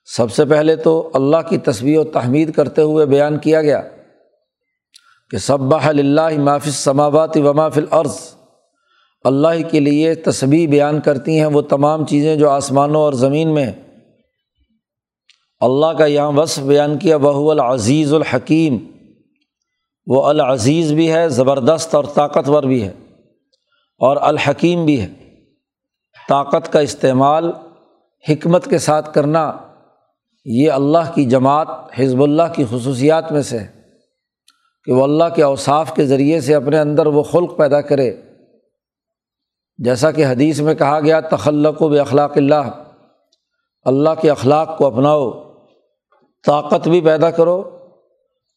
سب 0.05 0.33
سے 0.33 0.45
پہلے 0.45 0.77
تو 0.77 1.11
اللہ 1.15 1.37
کی 1.49 1.59
تصویر 1.59 1.99
و 1.99 2.05
تحمید 2.05 2.53
کرتے 2.53 2.83
ہوئے 2.83 3.07
بیان 3.07 3.39
کیا 3.39 3.63
گیا 3.63 3.83
کہ 5.31 5.39
سب 5.39 5.75
اللہ 5.75 6.39
مافِ 6.39 6.69
سماوات 6.71 7.37
و 7.37 7.55
مافل 7.55 7.85
عرض 7.91 8.35
اللہ 9.25 9.69
کے 9.71 9.81
لیے 9.81 10.15
تصویر 10.15 10.69
بیان 10.69 11.01
کرتی 11.01 11.39
ہیں 11.39 11.47
وہ 11.47 11.63
تمام 11.63 12.07
چیزیں 12.07 12.37
جو 12.37 12.51
آسمانوں 12.51 13.01
اور 13.01 13.13
زمین 13.13 13.55
میں 13.55 13.67
ہیں۔ 13.67 13.84
اللہ 15.65 15.87
کا 15.87 16.07
یہاں 16.07 16.33
وصف 16.33 16.63
بیان 16.63 16.99
کیا 16.99 17.17
بہو 17.17 17.51
العزیز 17.51 18.15
الحکیم۔ 18.15 18.79
وہ 20.07 20.23
العزیز 20.23 20.93
بھی 20.93 21.13
ہے، 21.13 21.29
زبردست 21.29 21.95
اور 21.95 22.05
طاقتور 22.15 22.63
بھی 22.63 22.83
ہے، 22.83 22.93
اور 23.99 24.17
الحکیم 24.21 24.85
بھی 24.85 25.01
ہے۔ 25.01 25.09
طاقت 26.29 26.73
کا 26.73 26.81
استعمال 26.81 27.53
حکمت 28.29 28.71
کے 28.71 28.79
ساتھ 28.79 29.15
کرنا 29.15 29.53
یہ 30.45 30.71
اللہ 30.71 31.13
کی 31.15 31.25
جماعت، 31.25 31.69
حزب 31.99 32.23
اللہ 32.23 32.43
کی 32.57 32.65
خصوصیات 32.71 33.33
میں 33.33 33.43
سے 33.43 33.59
ہے۔ 33.59 33.67
کہ 34.85 34.93
وہ 34.93 35.03
اللہ 35.03 35.25
کے 35.35 35.43
اوصاف 35.43 35.95
کے 35.95 36.07
ذریعے 36.07 36.41
سے 36.41 36.55
اپنے 36.55 36.79
اندر 36.79 37.07
وہ 37.07 37.23
خلق 37.23 37.57
پیدا 37.57 37.81
کرے۔ 37.81 38.17
جیسا 39.79 40.11
کہ 40.11 40.27
حدیث 40.27 40.61
میں 40.61 40.75
کہا 40.75 41.01
گیا 41.01 41.21
تخلق 41.21 41.83
و 41.83 42.01
اخلاق 42.01 42.33
اللہ۔ 42.37 42.83
اللہ 43.83 44.11
کے 44.21 44.31
اخلاق 44.31 44.79
کو 44.79 44.87
اپناؤ۔ 44.87 45.44
طاقت 46.47 46.89
بھی 46.89 47.01
پیدا 47.01 47.31
کرو 47.31 47.79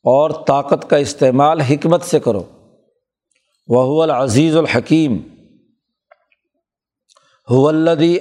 اور 0.04 0.30
طاقت 0.30 0.90
کا 0.90 0.98
استعمال 0.98 1.62
حکمت 1.62 2.04
سے 2.04 2.20
کرو۔ 2.20 2.44
وہ 3.68 4.04
العزیز 4.04 4.58
الحکیم 4.58 5.18
الدی 7.50 8.18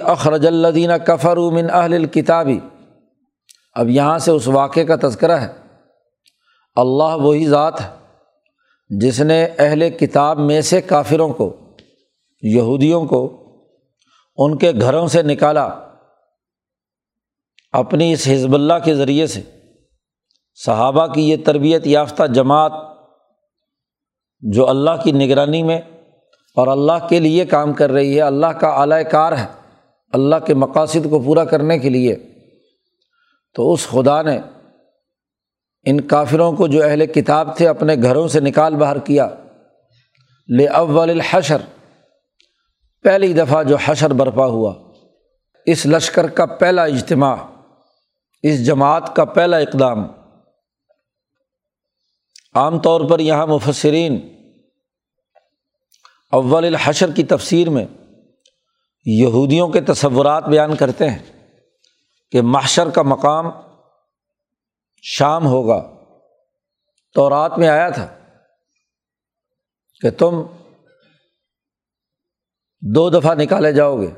صحابہ 20.65 21.07
کی 21.07 21.29
یہ 21.29 21.37
تربیت 21.45 21.87
یافتہ 21.87 22.23
جماعت 22.23 22.73
جو 24.39 24.69
اللہ 24.69 24.91
کی 25.03 25.11
نگرانی 25.11 25.63
میں 25.63 25.81
اور 26.55 26.67
اللہ 26.67 27.07
کے 27.09 27.19
لیے 27.19 27.45
کام 27.45 27.73
کر 27.73 27.91
رہی 27.91 28.15
ہے، 28.15 28.21
اللہ 28.21 28.47
کا 28.47 28.67
اعلی 28.67 29.03
کار 29.11 29.31
ہے، 29.31 29.45
اللہ 30.13 30.35
کے 30.45 30.53
مقاصد 30.53 31.09
کو 31.09 31.19
پورا 31.19 31.45
کرنے 31.45 31.79
کے 31.79 31.89
لیے، 31.89 32.15
تو 33.55 33.73
اس 33.73 33.87
خدا 33.87 34.21
نے 34.21 34.39
ان 35.85 36.01
کافروں 36.01 36.51
کو 36.51 36.67
جو 36.67 36.83
اہل 36.83 37.05
کتاب 37.05 37.57
تھے 37.57 37.67
اپنے 37.67 37.95
گھروں 37.95 38.27
سے 38.27 38.39
نکال 38.39 38.75
باہر 38.75 38.99
کیا۔ 38.99 39.29
لے 40.57 40.67
اول 40.67 41.09
الحشر، 41.09 41.57
پہلی 43.03 43.33
دفعہ 43.33 43.63
جو 43.63 43.77
حشر 43.85 44.13
برپا 44.13 44.45
ہوا۔ 44.45 44.73
اس 45.65 45.85
لشکر 45.85 46.27
کا 46.27 46.45
پہلا 46.45 46.83
اجتماع، 46.83 47.35
اس 48.43 48.65
جماعت 48.65 49.15
کا 49.15 49.25
پہلا 49.25 49.57
اقدام۔ 49.57 50.16
عام 52.57 52.79
طور 52.79 53.01
پر 53.09 53.19
یہاں 53.19 53.47
مفسرین 53.47 54.37
اول 56.31 56.65
الحشر 56.65 57.11
کی 57.11 57.23
تفسیر 57.23 57.69
میں 57.69 57.85
یہودیوں 59.05 59.69
کے 59.69 59.81
تصورات 59.81 60.43
بیان 60.43 60.75
کرتے 60.75 61.09
ہیں 61.09 61.49
کہ 62.31 62.41
محشر 62.41 62.89
کا 62.89 63.01
مقام 63.01 63.45
شام 65.01 65.45
ہوگا۔ 65.45 65.93
تو 67.13 67.29
رات 67.29 67.57
میں 67.57 67.67
آیا 67.67 67.89
تھا 67.89 68.17
کہ 70.01 70.09
تم 70.09 70.41
دو 72.81 73.09
دفعہ 73.09 73.35
نکالے 73.35 73.71
جاؤ 73.71 74.01
گے۔ 74.01 74.11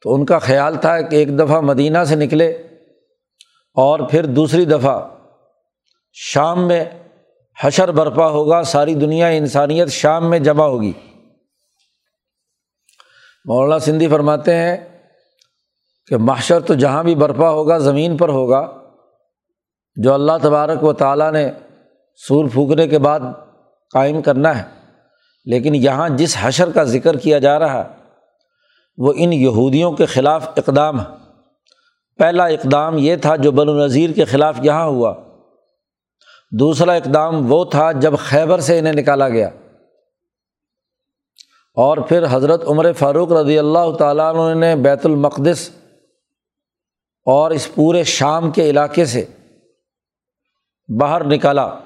تو 0.00 0.14
ان 0.14 0.24
کا 0.24 0.38
خیال 0.38 0.80
تھا 0.80 1.00
کہ 1.00 1.16
ایک 1.16 1.38
دفعہ 1.38 1.60
مدینہ 1.60 2.04
سے 2.04 2.14
نکلے 2.14 2.50
اور 3.74 4.08
پھر 4.10 4.26
دوسری 4.26 4.64
دفعہ 4.64 5.08
شام 6.12 6.68
میں 6.68 6.84
حشر 7.62 7.90
برپا 7.90 8.26
ہوگا، 8.26 8.62
ساری 8.62 8.94
دنیا 8.94 9.26
انسانیت 9.26 9.88
شام 9.88 10.30
میں 10.30 10.38
جمع 10.38 10.64
ہوگی۔ 10.64 10.92
مولانا 13.44 13.78
سندھی 13.78 14.08
فرماتے 14.08 14.54
ہیں 14.54 14.76
کہ 16.06 16.16
محشر 16.16 16.60
تو 16.60 16.74
جہاں 16.74 17.04
بھی 17.04 17.14
برپا 17.14 17.50
ہوگا، 17.50 17.78
زمین 17.78 18.16
پر 18.16 18.28
ہوگا۔ 18.28 18.72
جو 19.96 20.14
اللہ 20.14 20.32
تبارک 20.42 20.84
و 20.84 20.92
تعالیٰ 20.92 21.32
نے 21.32 21.50
سور 22.16 22.44
پھونکنے 22.52 22.88
کے 22.88 22.98
بعد 22.98 23.20
قائم 23.92 24.22
کرنا 24.22 24.58
ہے، 24.58 24.62
لیکن 25.44 25.74
یہاں 25.74 26.08
جس 26.08 26.36
حشر 26.40 26.70
کا 26.70 26.84
ذکر 26.84 27.16
کیا 27.16 27.38
جا 27.38 27.58
رہا 27.58 27.84
ہے 27.84 27.88
وہ 28.96 29.12
ان 29.16 29.32
یہودیوں 29.32 29.92
کے 29.92 30.06
خلاف 30.06 30.48
اقدام 30.48 31.00
ہے۔ 31.00 31.06
پہلا 32.18 32.44
اقدام 32.44 32.98
یہ 32.98 33.16
تھا 33.16 33.36
جو 33.36 33.52
بن 33.52 33.78
نظیر 33.78 34.10
کے 34.10 34.24
خلاف 34.24 34.54
یہاں 34.62 34.84
ہوا۔ 34.84 35.29
دوسرا 36.50 36.92
اقدام 36.92 37.52
وہ 37.52 37.64
تھا 37.64 37.92
جب 37.92 38.14
خیبر 38.18 38.60
سے 38.60 38.78
انہیں 38.78 38.92
نکالا 38.92 39.28
گیا۔ 39.28 39.50
اور 41.74 41.98
پھر 41.98 42.24
حضرت 42.30 42.62
عمر 42.66 42.92
فاروق 42.92 43.32
رضی 43.32 43.58
اللہ 43.58 43.96
تعالیٰ 43.98 44.34
عنہ 44.34 44.58
نے 44.58 44.76
بیت 44.76 45.06
المقدس 45.06 45.70
اور 47.24 47.50
اس 47.50 47.74
پورے 47.74 48.04
شام 48.04 48.50
کے 48.50 48.70
علاقے 48.70 49.04
سے 49.04 49.26
باہر 51.00 51.24
نکالا۔ 51.24 51.78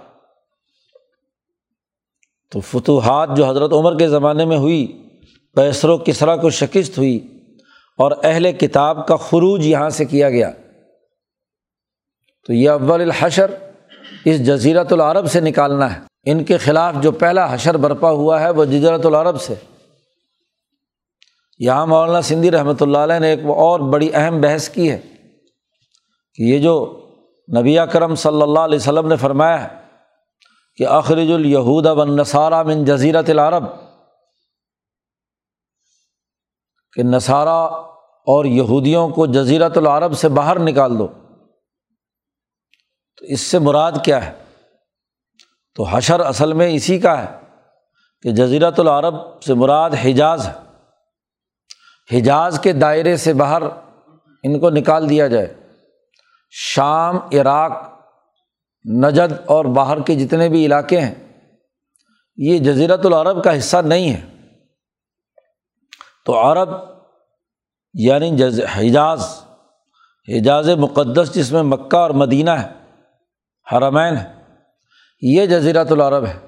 تو 2.51 2.61
فتوحات 2.61 3.29
جو 3.37 3.51
حضرت 3.51 3.73
عمر 3.73 3.99
کے 3.99 4.09
زمانے 4.09 4.45
میں 4.45 4.59
ہوئی 4.59 5.09
پیسر 5.55 5.89
و 5.89 5.99
کسرا 5.99 6.37
کو 6.37 6.51
شکست 6.51 6.99
ہوئی 6.99 7.41
اور 7.99 8.13
اہل 8.23 8.53
کتاب 8.53 9.07
کا 9.07 9.17
خروج 9.17 9.67
یہاں 9.67 9.91
سے 9.91 10.05
کیا 10.05 10.31
گیا۔ 10.31 10.51
تو 12.47 12.53
یہ 12.53 12.71
اول 12.71 13.01
الحشر 13.01 13.55
اس 14.25 14.47
جزیرت 14.47 14.93
العرب 14.93 15.31
سے 15.31 15.41
نکالنا 15.41 15.95
ہے۔ 15.95 16.01
ان 16.25 16.45
کے 16.45 16.59
خلاف 16.59 16.95
جو 17.03 17.13
پہلا 17.13 17.55
حشر 17.55 17.77
برپا 17.77 18.11
ہوا 18.11 18.41
ہے 18.41 18.51
وہ 18.51 18.65
جزیرت 18.65 19.07
العرب 19.07 19.41
سے۔ 19.41 19.55
یہاں 21.59 21.87
مولانا 21.87 22.21
سندھی 22.23 22.51
رحمۃ 22.51 22.81
اللہ 22.81 22.99
علیہ 22.99 23.19
نے 23.19 23.31
ایک 23.31 23.45
اور 23.45 23.81
بڑی 23.81 24.11
اہم 24.15 24.41
بحث 24.41 24.69
کی 24.69 24.91
ہے 24.91 25.01
کہ 26.35 26.43
یہ 26.43 26.59
جو 26.59 26.75
نبی 27.59 27.77
کرم 27.93 28.15
صلی 28.15 28.43
اللہ 28.43 28.61
علیہ 28.61 28.79
وسلم 28.79 29.09
نے 29.09 29.17
فرمایا 29.17 29.63
ہے 29.65 29.69
کہ 30.79 30.87
اخرج 30.87 31.31
الہود 31.33 31.87
بن 31.87 32.17
نصارہ 32.17 32.63
من 32.63 32.85
جزیرت 32.85 33.31
العرب، 33.31 33.65
کہ 36.93 37.03
نصارہ 37.03 37.59
اور 38.27 38.45
یہودیوں 38.45 39.09
کو 39.09 39.27
جزیرت 39.27 39.79
العرب 39.79 40.19
سے 40.19 40.29
باہر 40.29 40.59
نکال 40.59 40.99
دو۔ 40.99 41.09
تو 43.17 43.27
اس 43.27 43.41
سے 43.41 43.59
مراد 43.59 43.93
کیا 44.05 44.27
ہے؟ 44.27 44.33
تو 45.75 45.85
حشر 45.85 46.21
اصل 46.21 46.53
میں 46.53 46.69
اسی 46.69 46.99
کا 46.99 47.23
ہے 47.23 47.39
کہ 48.23 48.31
جزیرت 48.31 48.81
العرب 48.81 49.43
سے 49.43 49.55
مراد 49.55 49.91
حجاز 50.03 50.49
ہے۔ 50.49 50.53
حجاز 52.19 52.61
کے 52.63 52.73
دائرے 52.73 53.17
سے 53.17 53.33
باہر 53.33 53.63
ان 54.43 54.61
کو 54.61 54.71
نکال 54.71 55.11
دیا 55.11 55.27
جائے۔ 55.27 55.55
شام، 56.51 57.17
عراق، 57.17 57.73
نجد 58.93 59.33
اور 59.47 59.65
باہر 59.65 60.03
کے 60.03 60.15
جتنے 60.15 60.49
بھی 60.49 60.67
علاقے 60.67 61.01
ہیں، 61.01 61.15
یہ 62.37 62.59
جزیرت 62.59 63.07
العرب 63.07 63.45
کا 63.45 63.59
حصہ 63.59 63.77
نہیں 63.77 64.13
ہے۔ 64.13 64.21
تو 66.27 66.53
عرب 66.53 66.69
یعنی 67.95 68.45
حجاز 68.75 69.41
حجاز 70.29 70.69
مقدس 70.69 71.35
جس 71.35 71.53
میں 71.53 71.63
مکہ 71.63 71.97
اور 71.97 72.11
مدینہ 72.11 72.51
ہے۔ 72.51 72.84
حرمین 73.73 74.17
ہے۔ 74.17 74.33
یہ 75.21 75.47
جزیرت 75.47 75.93
العرب 75.93 76.27
ہے۔ 76.27 76.39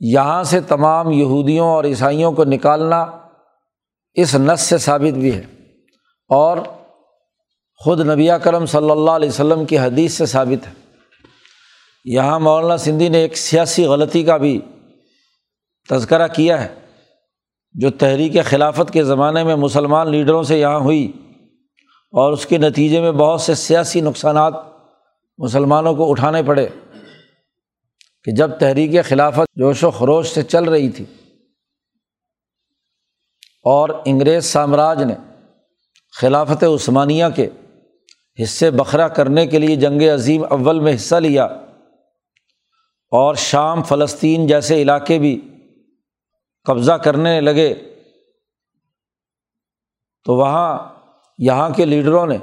یہاں 0.00 0.44
سے 0.44 0.60
تمام 0.60 1.10
یہودیوں 1.10 1.68
اور 1.68 1.84
عیسائیوں 1.84 2.32
کو 2.32 2.44
نکالنا 2.44 3.06
اس 4.14 4.34
نس 4.34 4.60
سے 4.60 4.78
ثابت 4.78 5.18
بھی 5.18 5.34
ہے۔ 5.34 5.42
اور 6.28 6.56
خود 7.84 8.00
نبی 8.00 8.28
کرم 8.42 8.66
صلی 8.66 8.90
اللہ 8.90 9.10
علیہ 9.10 9.28
وسلم 9.28 9.64
کی 9.64 9.78
حدیث 9.78 10.12
سے 10.12 10.26
ثابت 10.26 10.66
ہے۔ 10.66 10.72
یہاں 12.04 12.40
مولانا 12.40 12.76
سندھی 12.76 13.08
نے 13.08 13.18
ایک 13.18 13.36
سیاسی 13.36 13.84
غلطی 13.84 14.22
کا 14.22 14.36
بھی 14.36 14.60
تذکرہ 15.90 16.28
کیا 16.28 16.64
ہے۔ 16.64 16.74
جو 17.72 17.90
تحریک 17.90 18.44
خلافت 18.44 18.92
کے 18.92 19.04
زمانے 19.04 19.44
میں 19.44 19.56
مسلمان 19.56 20.10
لیڈروں 20.10 20.42
سے 20.42 20.58
یہاں 20.58 20.78
ہوئی 20.78 21.12
اور 22.12 22.32
اس 22.32 22.46
کے 22.46 22.58
نتیجے 22.58 23.00
میں 23.00 23.12
بہت 23.12 23.40
سے 23.40 23.54
سیاسی 23.54 24.00
نقصانات 24.00 24.73
مسلمانوں 25.38 25.94
کو 25.94 26.10
اٹھانے 26.10 26.42
پڑے 26.42 26.66
کہ 28.26 28.32
جب 28.32 28.58
تحریک 28.58 29.04
خلافت 29.04 29.56
جوش 29.56 29.82
و 29.84 29.90
خروش 29.90 30.26
سے 30.26 30.42
چل 30.42 30.64
رہی 30.64 30.90
تھی 30.90 31.04
اور 33.64 33.88
انگریز 34.04 34.44
سامراج 34.44 35.02
نے 35.02 35.14
خلافت 36.20 36.64
عثمانیہ 36.64 37.24
کے 37.36 37.48
حصے 38.42 38.70
بکھرا 38.70 39.08
کرنے 39.08 39.46
کے 39.46 39.58
لیے 39.58 39.76
جنگ 39.76 40.02
عظیم 40.02 40.44
اول 40.50 40.80
میں 40.80 40.94
حصہ 40.94 41.16
لیا 41.16 41.44
اور 43.12 43.34
شام 43.34 43.82
فلسطین 43.82 44.46
جیسے 44.46 44.82
علاقے 44.82 45.18
بھی 45.18 45.40
قبضہ 46.66 46.92
کرنے 46.92 47.40
لگے 47.40 47.74
تو 50.26 50.36
وہاں 50.36 50.78
یہاں 51.38 51.70
کے 51.70 51.84
لیڈروں 51.84 52.26
نے 52.26 52.38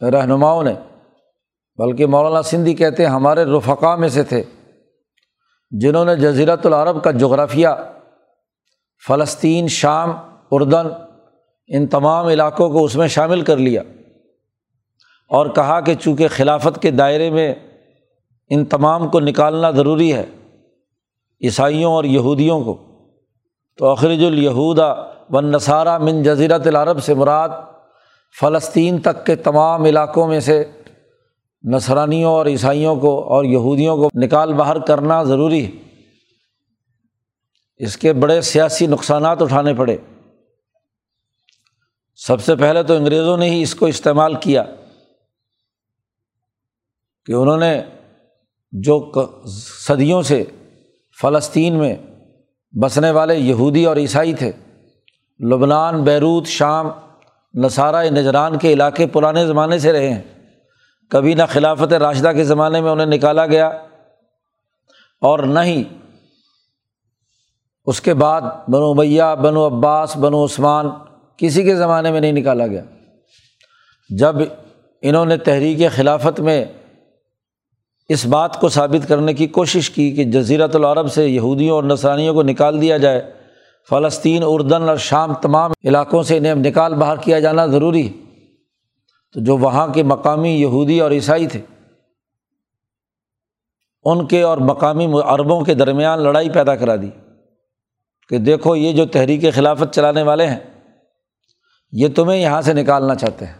رہنماؤں 0.00 0.62
نے 0.62 0.74
بلکہ 1.78 2.06
مولانا 2.06 2.42
سندھی 2.42 2.74
کہتے 2.74 3.06
ہیں 3.06 3.10
ہمارے 3.10 3.44
رفقا 3.44 3.94
میں 3.96 4.08
سے 4.08 4.22
تھے، 4.22 4.42
جنہوں 5.70 6.04
نے 6.04 6.16
جزیرت 6.16 6.66
العرب 6.66 7.02
کا 7.04 7.10
جغرافیہ، 7.10 7.68
فلسطین، 9.08 9.68
شام، 9.68 10.12
اردن، 10.50 10.88
ان 11.70 11.86
تمام 11.86 12.26
علاقوں 12.26 12.68
کو 12.70 12.84
اس 12.84 12.94
میں 12.96 13.08
شامل 13.08 13.42
کر 13.42 13.56
لیا 13.56 13.82
اور 15.30 15.46
کہا 15.46 15.80
کہ 15.80 15.94
چونکہ 15.94 16.28
خلافت 16.28 16.82
کے 16.82 16.90
دائرے 16.90 17.30
میں 17.30 17.54
ان 18.50 18.64
تمام 18.64 19.08
کو 19.08 19.20
نکالنا 19.20 19.70
ضروری 19.70 20.12
ہے، 20.12 20.24
عیسائیوں 21.40 21.92
اور 21.92 22.04
یہودیوں 22.04 22.60
کو، 22.64 22.76
تو 23.78 23.86
اخرج 23.86 24.24
الہودا 24.24 24.92
و 25.30 25.40
نصارہ 25.40 25.98
من 25.98 26.22
جزیرت 26.22 26.66
العرب 26.66 27.02
سے 27.02 27.14
مراد 27.14 27.48
فلسطین 28.36 28.98
تک 28.98 29.24
کے 29.26 29.36
تمام 29.36 29.84
علاقوں 29.84 30.26
میں 30.28 30.40
سے 30.40 30.64
نصرانیوں 31.64 32.32
اور 32.32 32.46
عیسائیوں 32.46 32.96
کو 32.96 33.28
اور 33.28 33.44
یہودیوں 33.44 33.96
کو 33.96 34.10
نکال 34.14 34.52
باہر 34.52 34.78
کرنا 34.78 35.22
ضروری 35.22 35.66
ہے۔ 35.66 35.70
اس 37.76 37.96
کے 37.96 38.12
بڑے 38.12 38.40
سیاسی 38.40 38.86
نقصانات 38.86 39.42
اٹھانے 39.42 39.74
پڑے۔ 39.74 39.96
سب 42.16 42.40
سے 42.40 42.56
پہلے 42.56 42.82
تو 42.82 42.94
انگریزوں 42.94 43.36
نے 43.36 43.50
ہی 43.50 43.62
اس 43.62 43.74
کو 43.74 43.86
استعمال 43.86 44.34
کیا 44.34 44.64
کہ 47.26 47.32
انہوں 47.32 47.56
نے 47.56 47.82
جو 48.72 49.12
صدیوں 49.86 50.22
سے 50.22 50.44
فلسطین 51.20 51.78
میں 51.78 51.96
بسنے 52.82 53.10
والے 53.10 53.34
یہودی 53.34 53.84
اور 53.84 53.96
عیسائی 53.96 54.34
تھے، 54.34 54.52
لبنان، 55.40 56.04
بیروت، 56.04 56.46
شام، 56.46 56.86
نصارہ، 57.54 58.10
نجران 58.10 58.58
کے 58.58 58.72
علاقے 58.72 59.06
پرانے 59.06 59.46
زمانے 59.46 59.78
سے 59.78 59.92
رہے 59.92 60.14
ہیں۔ 60.14 60.37
کبھی 61.08 61.34
نہ 61.34 61.42
خلافت 61.52 61.92
راشدہ 61.92 62.32
کے 62.34 62.44
زمانے 62.44 62.80
میں 62.80 62.90
انہیں 62.90 63.06
نکالا 63.06 63.46
گیا 63.46 63.66
اور 65.20 65.38
نہ 65.38 65.60
ہی 65.60 65.84
اس 67.86 68.00
کے 68.00 68.14
بعد 68.14 68.40
بنو 68.68 68.94
بیا 68.94 69.34
بنو 69.34 69.66
عباس، 69.66 70.16
بنو 70.16 70.44
عثمان 70.44 70.86
کسی 71.36 71.62
کے 71.62 71.76
زمانے 71.76 72.10
میں 72.10 72.20
نہیں 72.20 72.32
نکالا 72.32 72.66
گیا۔ 72.66 72.82
جب 74.10 74.36
انہوں 75.02 75.26
نے 75.26 75.36
تحریک 75.36 75.92
خلافت 75.96 76.40
میں 76.40 76.64
اس 78.08 78.26
بات 78.26 78.60
کو 78.60 78.68
ثابت 78.68 79.08
کرنے 79.08 79.34
کی 79.34 79.46
کوشش 79.46 79.90
کی 79.90 80.10
کہ 80.10 80.24
جزیرت 80.24 80.76
العرب 80.76 81.12
سے 81.12 81.28
یہودیوں 81.28 81.74
اور 81.74 81.84
نسرانیوں 81.84 82.34
کو 82.34 82.42
نکال 82.42 82.80
دیا 82.80 82.96
جائے، 82.96 83.30
فلسطین، 83.88 84.42
اردن 84.46 84.88
اور 84.88 84.96
شام 84.96 85.34
تمام 85.34 85.70
علاقوں 85.84 86.22
سے 86.22 86.36
انہیں 86.36 86.54
نکال 86.54 86.94
باہر 86.94 87.16
کیا 87.16 87.40
جانا 87.40 87.66
ضروری 87.66 88.08
ہے۔ 88.08 88.27
تو 89.32 89.40
جو 89.40 89.56
وہاں 89.56 89.88
کے 89.88 90.02
مقامی 90.02 90.50
یہودی 90.50 91.00
اور 91.00 91.10
عیسائی 91.10 91.46
تھے، 91.46 91.60
ان 94.04 94.26
کے 94.26 94.42
اور 94.42 94.58
مقامی 94.58 95.06
عربوں 95.24 95.64
کے 95.64 95.74
درمیان 95.74 96.22
لڑائی 96.22 96.50
پیدا 96.50 96.76
کرا 96.76 96.96
دی 96.96 97.10
کہ 98.28 98.38
دیکھو 98.38 98.76
یہ 98.76 98.92
جو 98.92 99.06
تحریک 99.06 99.54
خلافت 99.54 99.94
چلانے 99.94 100.22
والے 100.22 100.46
ہیں، 100.46 100.58
یہ 101.92 102.08
تمہیں 102.16 102.40
یہاں 102.40 102.62
سے 102.62 102.72
نکالنا 102.72 103.14
چاہتے 103.14 103.44
ہیں۔ 103.44 103.54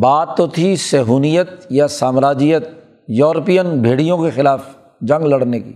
بات 0.00 0.36
تو 0.36 0.46
تھی 0.46 0.76
سہونیت 0.76 1.50
یا 1.70 1.88
سامراجیت، 1.88 2.68
یورپین 3.08 3.82
بھیڑیوں 3.82 4.18
کے 4.18 4.30
خلاف 4.30 4.62
جنگ 5.00 5.24
لڑنے 5.24 5.60
کی۔ 5.60 5.72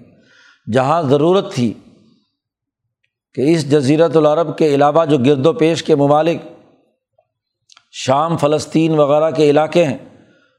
جہاں 0.72 1.02
ضرورت 1.02 1.52
تھی 1.52 1.72
کہ 3.34 3.40
اس 3.40 3.70
جزیرت 3.70 4.16
العرب 4.16 4.58
کے 4.58 4.74
علاوہ 4.74 5.04
جو 5.04 5.18
گرد 5.18 5.46
و 5.46 5.52
پیش 5.52 5.82
کے 5.82 5.94
ممالک 5.94 6.36
شام 7.94 8.36
فلسطین 8.36 8.94
وغیرہ 8.98 9.30
کے 9.30 9.50
علاقے 9.50 9.84
ہیں، 9.84 9.96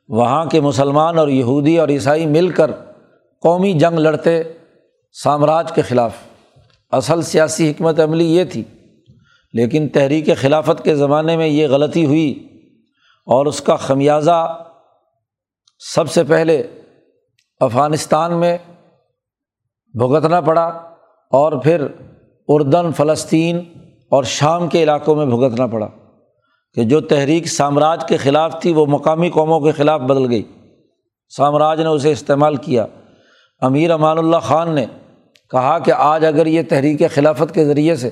وہاں 0.09 0.45
کے 0.45 0.61
مسلمان 0.61 1.17
اور 1.19 1.27
یہودی 1.27 1.77
اور 1.77 1.89
عیسائی 1.89 2.25
مل 2.25 2.49
کر 2.49 2.71
قومی 3.43 3.73
جنگ 3.73 3.99
لڑتے 3.99 4.41
سامراج 5.15 5.71
کے 5.71 5.81
خلاف۔ 5.81 6.11
اصل 6.91 7.21
سیاسی 7.21 7.69
حکمت 7.71 7.99
عملی 7.99 8.35
یہ 8.35 8.43
تھی، 8.43 8.63
لیکن 9.53 9.87
تحریک 9.87 10.29
خلافت 10.37 10.83
کے 10.83 10.95
زمانے 10.95 11.37
میں 11.37 11.47
یہ 11.47 11.67
غلطی 11.67 12.05
ہوئی 12.05 12.47
اور 13.27 13.45
اس 13.45 13.61
کا 13.61 13.75
خمیازہ 13.75 14.65
سب 15.79 16.11
سے 16.11 16.23
پہلے 16.23 16.61
افغانستان 17.61 18.39
میں 18.39 18.57
بھگتنا 19.93 20.41
پڑا 20.41 20.65
اور 21.31 21.51
پھر 21.51 21.85
اردن، 22.47 22.91
فلسطین 22.93 23.59
اور 24.11 24.23
شام 24.23 24.67
کے 24.67 24.83
علاقوں 24.83 25.15
میں 25.15 25.25
بھگتنا 25.25 25.67
پڑا۔ 25.67 25.87
کہ 26.75 26.83
جو 26.83 27.01
تحریک 27.01 27.47
سامراج 27.47 28.07
کے 28.07 28.17
خلاف 28.17 28.61
تھی، 28.61 28.73
وہ 28.73 28.85
مقامی 28.85 29.29
قوموں 29.29 29.59
کے 29.59 29.71
خلاف 29.71 30.01
بدل 30.01 30.29
گئی۔ 30.29 30.43
سامراج 31.29 31.81
نے 31.81 31.88
اسے 31.88 32.11
استعمال 32.11 32.55
کیا۔ 32.55 32.85
امیر 33.61 33.91
امان 33.91 34.17
اللہ 34.17 34.38
خان 34.38 34.75
نے 34.75 34.85
کہا 35.51 35.79
کہ 35.79 35.91
آج 35.91 36.25
اگر 36.25 36.45
یہ 36.45 36.61
تحریک 36.69 37.01
خلافت 37.13 37.53
کے 37.53 37.65
ذریعے 37.65 37.95
سے 37.95 38.09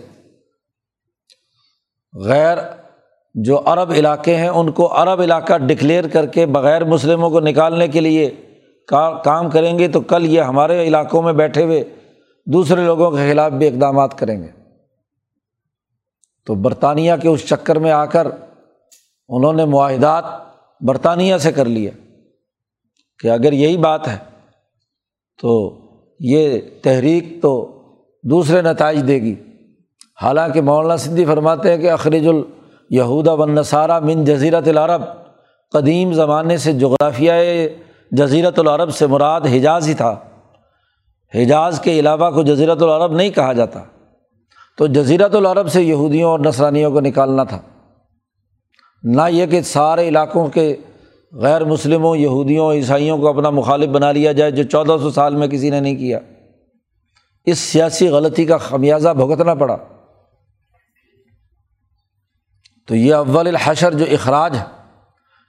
غیر 2.14 2.58
جو 3.36 3.62
عرب 3.66 3.92
علاقے 3.92 4.36
ہیں، 4.36 4.50
ان 4.50 4.72
کو 4.72 5.02
عرب 5.02 5.22
علاقہ 5.22 5.58
ڈکلیئر 5.58 6.08
کر 6.08 6.26
کے 6.26 6.46
بغیر 6.46 6.84
مسلموں 6.84 7.30
کو 7.30 7.40
نکالنے 7.40 7.88
کے 7.88 8.00
لیے 8.00 8.32
کام 8.88 9.50
کریں 9.50 9.80
گے، 9.80 9.88
تو 9.88 10.02
کل 10.02 10.26
یہ 10.26 10.42
ہمارے 10.42 10.88
علاقوں 10.88 11.22
میں 11.22 11.34
بیٹھے 11.34 11.64
ہوئے 11.64 11.84
دوسرے 12.46 12.86
لوگوں 12.86 13.12
کے 13.12 13.18
خلاف 13.18 13.52
بھی 13.52 13.68
اقدامات 13.68 14.18
کریں 14.18 14.44
گے۔ 14.44 14.48
تو 16.46 16.56
برطانیہ 16.56 17.14
کے 17.22 17.28
اس 17.28 17.48
چکر 17.48 17.76
میں 17.76 17.92
آ 17.92 18.06
کر 18.06 18.28
انہوں 19.36 19.54
نے 19.54 19.66
معاہدات 19.66 20.24
برطانیہ 20.80 21.38
سے 21.38 21.52
کر 21.52 21.66
لیا 21.66 21.92
کہ 23.20 23.28
اگر 23.28 23.54
یہی 23.54 23.78
بات 23.78 24.08
ہے 24.08 24.18
تو 25.42 25.78
یہ 26.20 26.60
تحریک 26.82 27.42
تو 27.42 27.82
دوسرے 28.24 28.62
نتائج 28.62 29.08
دے 29.08 29.22
گی۔ 29.22 29.36
حالانکہ 30.22 30.62
مولانا 30.62 30.98
سندھی 30.98 31.26
فرماتے 31.26 31.72
ہیں 31.72 31.78
کہ 31.78 31.92
اخرج 31.92 32.28
الہودا 32.28 33.36
بن 33.36 33.56
نصارہ 33.56 34.00
من 34.00 34.26
جزیرت 34.26 34.68
العرب، 34.68 35.02
قدیم 35.72 36.14
زمانے 36.14 36.58
سے 36.58 36.74
جغرافیہ 36.74 37.32
جزیرت 38.12 38.60
العرب 38.60 38.90
سے 38.90 39.08
مراد 39.08 39.42
حجاز 39.42 39.88
ہی 39.88 39.94
تھا۔ 39.94 40.16
حجاز 41.36 41.80
کے 41.80 42.00
علاوہ 42.00 42.32
کو 42.32 42.44
جزیرت 42.44 42.84
العرب 42.84 43.14
نہیں 43.14 43.30
کہا 43.30 43.54
جاتا۔ 43.54 43.84
تو 44.78 44.88
جزیرت 44.88 45.36
العرب 45.36 45.68
سے 45.68 45.84
یہودیوں 45.84 46.32
اور 46.32 46.40
نسرانیوں 46.40 46.92
کو 46.92 47.00
نکالنا 47.00 47.44
تھا۔ 47.44 47.62
نہ 49.04 49.22
یہ 49.30 49.46
کہ 49.46 49.62
سارے 49.62 50.08
علاقوں 50.08 50.48
کے 50.48 50.76
غیر 51.32 51.66
مسلموں، 51.66 52.18
یہودیوں، 52.18 52.74
عیسائیوں 52.74 53.18
کو 53.18 53.28
اپنا 53.28 53.50
مخالف 53.50 53.90
بنا 53.90 54.12
لیا 54.12 54.32
جائے 54.32 54.52
جو 54.52 54.64
چودہ 54.64 54.98
سو 55.02 55.12
سال 55.12 55.36
میں 55.36 55.48
کسی 55.48 55.70
نے 55.70 55.80
نہیں 55.80 55.96
کیا۔ 55.96 56.20
اس 57.46 57.60
سیاسی 57.60 58.08
غلطی 58.08 58.46
کا 58.46 58.58
خمیازہ 58.58 59.10
بھگتنا 59.10 59.54
پڑا۔ 59.54 59.78
تو 62.88 62.96
یہ 62.96 63.14
اول 63.14 63.48
الحشر 63.48 63.94
جو 63.94 64.06
اخراج 64.12 64.58
ہے، 64.58 64.64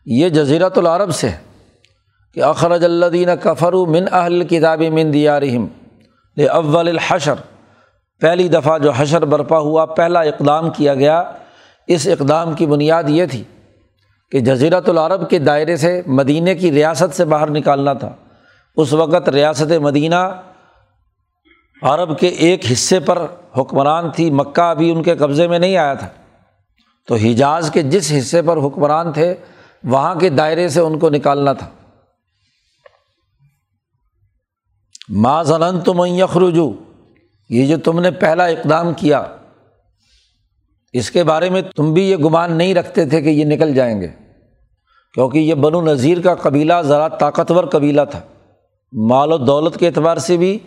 یہ 0.07 0.29
جزیرت 0.29 0.79
العرب 0.79 1.11
سے 1.14 1.29
ہے 1.29 1.37
کہ 2.35 2.43
اخرج 2.43 2.85
الدین 2.85 3.29
کفر 3.43 3.73
من 3.73 4.05
اہل 4.12 4.45
کتاب 4.45 4.83
من 4.93 5.12
دیا 5.12 5.38
اول 6.37 6.88
الحشر، 6.88 7.35
پہلی 8.21 8.49
دفعہ 8.49 8.79
جو 8.79 8.90
حشر 8.90 9.25
برپا 9.25 9.59
ہوا، 9.59 9.87
پہلا 9.87 10.21
اقدام 10.21 10.71
کیا 10.71 10.95
گیا۔ 10.95 11.33
اس 11.87 12.07
اقدام 12.07 12.53
کی 12.53 12.66
بنیاد 12.66 13.05
یہ 13.07 13.27
تھی 13.27 13.44
کہ 14.31 14.40
جزیرت 14.40 14.88
العرب 14.88 15.31
کے 15.31 15.38
دائرے 15.38 15.77
سے 15.77 16.03
مدینہ 16.07 16.51
کی 16.61 16.73
ریاست 16.73 17.16
سے 17.16 17.25
باہر 17.25 17.51
نکالنا 17.51 17.92
تھا۔ 17.92 18.14
اس 18.77 18.92
وقت 18.92 19.29
ریاست 19.29 19.73
مدینہ 19.73 20.40
عرب 21.83 22.18
کے 22.18 22.29
ایک 22.29 22.73
حصے 22.73 23.01
پر 23.01 23.27
حکمران 23.59 24.11
تھی، 24.11 24.31
مکہ 24.31 24.61
ابھی 24.61 24.90
ان 24.90 25.03
کے 25.03 25.16
قبضے 25.16 25.49
میں 25.49 25.59
نہیں 25.59 25.77
آیا 25.77 25.94
تھا۔ 25.94 26.09
تو 27.09 27.14
حجاز 27.14 27.70
کے 27.70 27.83
جس 27.83 28.12
حصے 28.18 28.42
پر 28.42 28.57
حکمران 28.57 29.12
تھے، 29.12 29.35
وہاں 29.85 30.14
کے 30.14 30.29
دائرے 30.29 30.68
سے 30.68 30.81
ان 30.81 30.99
کو 30.99 31.11
نکالنا 31.11 31.53
تھا۔ 31.53 31.68
ما 35.09 35.42
زلن 35.42 35.81
تم 35.81 36.05
یخرجو 36.05 36.73
یہ 37.51 37.66
جو 37.66 37.77
تم 37.79 38.01
نے 38.01 38.11
پہلا 38.11 38.44
اقدام 38.44 38.94
کیا 38.94 39.23
اس 40.94 41.11
کے 41.11 41.24
بارے 41.24 41.50
میں 41.50 41.62
تم 41.76 41.92
بھی 41.92 42.11
یہ 42.11 42.16
گمان 42.16 42.52
نہیں 42.52 42.74
رکھتے 42.74 43.07
تھے 43.07 43.22
کہ 43.22 43.28
یہ 43.28 43.44
نکل 43.44 43.74
جائیں 43.74 44.00
گے۔ 44.00 44.09
کیونکہ 45.14 45.38
یہ 45.38 45.54
بنو 45.54 45.80
نذیر 45.80 46.20
کا 46.20 46.35
قبیلہ 46.35 46.72
ذرا 46.83 47.09
طاقتور 47.09 47.64
قبیلہ 47.64 48.00
تھا۔ 48.11 48.20
مال 48.92 49.33
و 49.33 49.38
دولت 49.38 49.76
کے 49.76 49.87
اعتبار 49.87 50.16
سے 50.16 50.37
بھی 50.37 50.59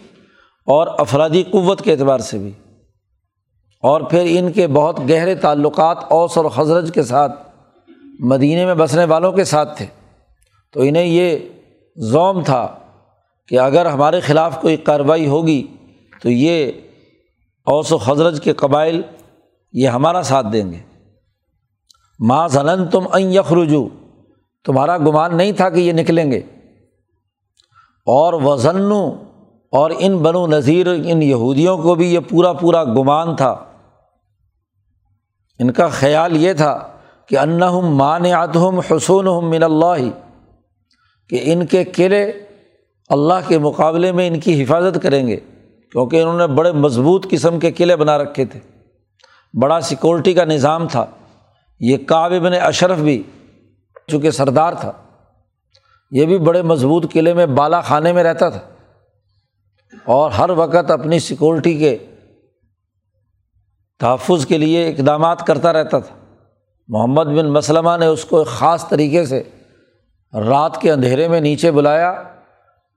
اور 0.65 0.87
افرادی 0.97 1.43
قوت 1.43 1.81
کے 1.81 1.91
اعتبار 1.91 2.19
سے 2.19 2.37
بھی۔ 2.37 2.51
اور 3.81 4.01
پھر 4.01 4.23
ان 4.25 4.51
کے 4.51 4.67
بہت 4.67 4.99
گہرے 5.09 5.35
تعلقات 5.35 5.97
اوس 6.09 6.37
اور 6.37 6.45
حضرت 6.55 6.93
کے 6.93 7.03
ساتھ 7.03 7.49
مدینہ 8.19 8.65
میں 8.65 8.75
بسنے 8.75 9.05
والوں 9.05 9.31
کے 9.31 9.43
ساتھ 9.43 9.77
تھے۔ 9.77 9.85
تو 10.73 10.81
انہیں 10.81 11.05
یہ 11.05 11.37
زوم 11.95 12.43
تھا 12.43 12.75
کہ 13.47 13.59
اگر 13.59 13.85
ہمارے 13.85 14.19
خلاف 14.19 14.61
کوئی 14.61 14.77
کارروائی 14.77 15.27
ہوگی 15.27 15.67
تو 16.21 16.29
یہ 16.29 16.71
اوس 17.65 17.91
و 17.91 17.95
حضرت 17.95 18.43
کے 18.43 18.53
قبائل 18.53 19.01
یہ 19.77 19.87
ہمارا 19.87 20.21
ساتھ 20.21 20.47
دیں 20.53 20.71
گے۔ 20.71 20.77
ماں 22.19 22.47
زنن 22.47 22.87
تم 22.87 23.03
این 23.13 23.31
یخرجو 23.31 23.87
تمہارا 24.65 24.97
گمان 24.97 25.37
نہیں 25.37 25.51
تھا 25.51 25.69
کہ 25.69 25.79
یہ 25.79 25.93
نکلیں 25.93 26.31
گے۔ 26.31 26.41
اور 28.05 28.33
وزن 28.33 28.91
اور 29.71 29.91
ان 29.99 30.17
بنو 30.17 30.47
نذیر، 30.47 30.87
ان 30.87 31.21
یہودیوں 31.21 31.77
کو 31.77 31.95
بھی 31.95 32.13
یہ 32.13 32.19
پورا 32.29 32.53
پورا 32.53 32.83
گمان 32.83 33.35
تھا۔ 33.35 33.51
ان 35.59 35.71
کا 35.71 35.87
خیال 35.87 36.37
یہ 36.37 36.53
تھا 36.53 36.87
کہ 37.27 37.37
انہم 37.37 37.95
مان 37.95 38.25
اتہم 38.25 38.79
حسون 38.79 39.49
من 39.49 39.63
اللہ، 39.63 40.09
کہ 41.29 41.39
ان 41.43 41.65
کے 41.65 41.83
قلعے 41.83 42.31
اللہ 43.09 43.47
کے 43.47 43.57
مقابلے 43.57 44.11
میں 44.11 44.27
ان 44.27 44.39
کی 44.39 44.63
حفاظت 44.63 45.03
کریں 45.03 45.27
گے، 45.27 45.37
کیونکہ 45.91 46.21
انہوں 46.21 46.37
نے 46.37 46.47
بڑے 46.47 46.71
مضبوط 46.71 47.27
قسم 47.29 47.59
کے 47.59 47.71
قلعے 47.71 47.95
بنا 47.95 48.17
رکھے 48.17 48.45
تھے۔ 48.45 48.76
بڑا 49.53 49.81
سیکورٹی 49.81 50.33
کا 50.33 50.45
نظام 50.45 50.87
تھا۔ 50.87 51.05
یہ 51.79 51.97
کعب 51.97 52.31
بن 52.31 52.53
اشرف 52.53 52.97
بھی 52.97 53.23
چونکہ 54.07 54.31
سردار 54.31 54.73
تھا۔ 54.73 54.91
یہ 56.11 56.25
بھی 56.25 56.37
بڑے 56.37 56.61
مضبوط 56.61 57.13
قلعے 57.13 57.33
میں 57.33 57.45
بالا 57.45 57.81
خانے 57.81 58.13
میں 58.13 58.23
رہتا 58.23 58.49
تھا۔ 58.49 58.59
اور 60.05 60.31
ہر 60.31 60.49
وقت 60.49 60.91
اپنی 60.91 61.19
سیکورٹی 61.19 61.77
کے 61.77 61.97
تحفظ 63.99 64.45
کے 64.45 64.57
لیے 64.57 64.89
اقدامات 64.89 65.47
کرتا 65.47 65.73
رہتا 65.73 65.99
تھا۔ 65.99 66.15
محمد 66.87 67.25
بن 67.25 67.53
مسلمہ 67.53 67.97
نے 67.99 68.05
اس 68.05 68.25
کو 68.25 68.39
ایک 68.39 68.47
خاص 68.47 68.89
طریقے 68.89 69.25
سے 69.25 69.43
رات 70.33 70.81
کے 70.81 70.91
اندھیرے 70.91 71.27
میں 71.27 71.41
نیچے 71.41 71.71
بلایا 71.71 72.09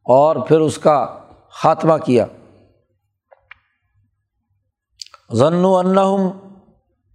اور 0.04 0.36
پھر 0.36 0.60
اس 0.60 0.78
کا 0.78 1.18
خاتمہ 1.50 1.96
کیا۔ 2.04 2.26
ضن 5.32 5.64
و 5.64 6.30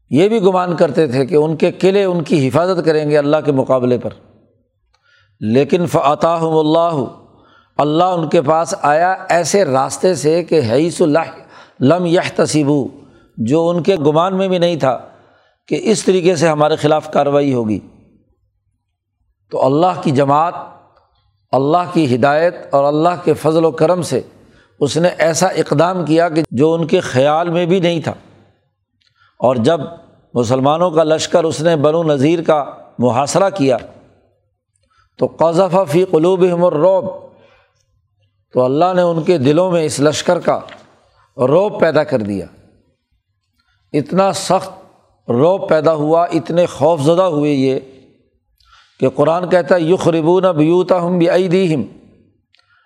یہ 0.10 0.28
بھی 0.28 0.42
گمان 0.42 0.76
کرتے 0.76 1.08
تھے 1.08 1.26
کہ 1.26 1.36
ان 1.36 1.56
کے 1.56 1.72
قلعے 1.72 2.04
ان 2.04 2.24
کی 2.24 2.48
حفاظت 2.48 2.86
کریں 2.86 3.10
گے 3.10 3.18
اللہ 3.18 3.38
کے 3.46 3.52
مقابلے 3.52 3.98
پر۔ 3.98 4.10
لیکن 5.40 5.86
فعطا 5.86 6.34
اللہ 6.42 7.04
اللہ 7.78 8.04
ان 8.04 8.30
کے 8.30 8.42
پاس 8.42 8.76
آیا 8.82 9.16
ایسے 9.30 9.66
راستے 9.66 10.16
سے 10.16 10.44
کہ 10.44 10.62
حیث 10.72 11.02
اللہ 11.02 11.20
لم 11.80 12.06
یہ 12.06 12.20
تصیبو 12.36 12.88
جو 13.38 13.70
ان 13.70 13.84
کے 13.84 13.96
گمان 13.96 14.38
میں 14.38 14.48
بھی 14.48 14.58
نہیں 14.58 14.76
تھا 14.76 15.00
کہ 15.68 15.80
اس 15.84 16.04
طریقے 16.04 16.36
سے 16.36 16.48
ہمارے 16.48 16.76
خلاف 16.76 17.12
کارروائی 17.12 17.54
ہوگی۔ 17.54 17.80
تو 19.52 19.66
اللہ 19.66 20.02
کی 20.02 20.12
جماعت، 20.12 20.54
اللہ 21.52 21.94
کی 21.94 22.16
ہدایت 22.16 22.56
اور 22.72 22.84
اللہ 22.84 23.10
کے 23.24 23.34
فضل 23.34 23.66
و 23.66 23.72
کرم 23.72 24.02
سے 24.02 24.22
اس 24.80 24.98
نے 24.98 25.08
ایسا 25.08 25.48
اقدام 25.48 26.06
کیا 26.06 26.30
کہ 26.30 26.44
جو 26.52 26.74
ان 26.74 26.88
کے 26.88 27.00
خیال 27.00 27.50
میں 27.50 27.66
بھی 27.66 27.80
نہیں 27.80 28.02
تھا۔ 28.02 28.14
اور 29.40 29.56
جب 29.56 29.82
مسلمانوں 30.34 30.92
کا 30.92 31.04
لشکر 31.04 31.44
اس 31.44 31.62
نے 31.62 31.76
بنو 31.76 32.04
نذیر 32.04 32.42
کا 32.42 32.66
محاصرہ 33.00 33.50
کیا 33.50 33.78
تو 35.18 35.26
قذف 35.26 35.92
فی 35.92 36.06
قلوب 36.06 36.42
الروب 36.42 37.06
تو 38.54 38.64
اللہ 38.64 38.94
نے 38.96 39.02
ان 39.02 39.24
کے 39.24 39.38
دلوں 39.38 39.72
میں 39.72 39.84
اس 39.84 40.00
لشکر 40.00 40.40
کا 40.40 40.60
روب 41.38 41.80
پیدا 41.80 42.04
کر 42.04 42.20
دیا۔ 42.20 42.46
اتنا 43.94 44.34
سخت 44.34 44.70
روب 45.30 45.70
پیدا 45.70 45.94
ہوا، 45.94 46.24
اتنے 46.24 46.66
خوف 46.66 47.02
زدہ 47.02 47.22
ہوئے 47.22 47.52
یہ 47.52 47.80
کہ 49.00 49.10
قرآن 49.10 49.50
کہتا 49.50 49.76
ہے 49.76 49.82
یخ 49.82 50.08
ربون 50.08 50.44
بیوتا 50.44 51.02
ہم 51.02 51.18
بھی 51.18 51.76
ہم 51.76 51.84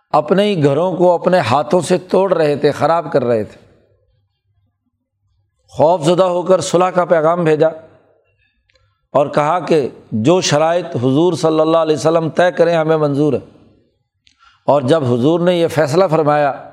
اپنے 0.09 0.43
ہی 0.43 0.63
گھروں 0.63 0.95
کو 0.95 1.13
اپنے 1.13 1.39
ہاتھوں 1.39 1.81
سے 1.81 1.97
توڑ 1.97 2.33
رہے 2.33 2.55
تھے، 2.55 2.71
خراب 2.71 3.11
کر 3.11 3.23
رہے 3.25 3.43
تھے۔ 3.43 3.69
خوف 5.67 6.01
زدہ 6.01 6.23
ہو 6.23 6.41
کر 6.41 6.61
صلاح 6.61 6.89
کا 6.89 7.05
پیغام 7.05 7.43
بھیجا 7.43 7.67
اور 9.11 9.27
کہا 9.27 9.59
کہ 9.59 9.89
جو 10.11 10.41
شرائط 10.41 10.95
حضور 10.95 11.33
صلی 11.33 11.59
اللہ 11.59 11.77
علیہ 11.77 11.95
وسلم 11.95 12.29
طے 12.29 12.51
کریں 12.51 12.77
ہمیں 12.77 12.97
منظور 12.97 13.33
ہے۔ 13.33 13.39
اور 14.65 14.81
جب 14.81 15.03
حضور 15.03 15.39
نے 15.39 15.55
یہ 15.55 15.67
فیصلہ 15.67 16.05
فرمایا 16.11 16.69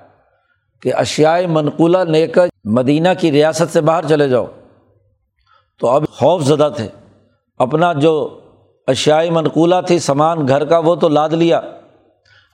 کہ 0.82 0.94
اشیائے 0.94 1.46
منقولہ 1.46 1.98
لے 1.98 2.26
کر 2.26 2.46
مدینہ 2.64 3.08
کی 3.18 3.32
ریاست 3.32 3.72
سے 3.72 3.80
باہر 3.80 4.04
چلے 4.08 4.28
جاؤ، 4.28 4.46
تو 5.78 5.88
اب 5.88 6.04
خوف 6.10 6.42
زدہ 6.42 6.68
تھے۔ 6.76 6.88
اپنا 7.58 7.92
جو 7.92 8.40
اشیائے 8.86 9.30
منقولہ 9.30 9.74
تھی، 9.86 9.98
سامان 9.98 10.48
گھر 10.48 10.64
کا، 10.64 10.78
وہ 10.78 10.94
تو 10.94 11.08
لاد 11.08 11.28
لیا۔ 11.28 11.60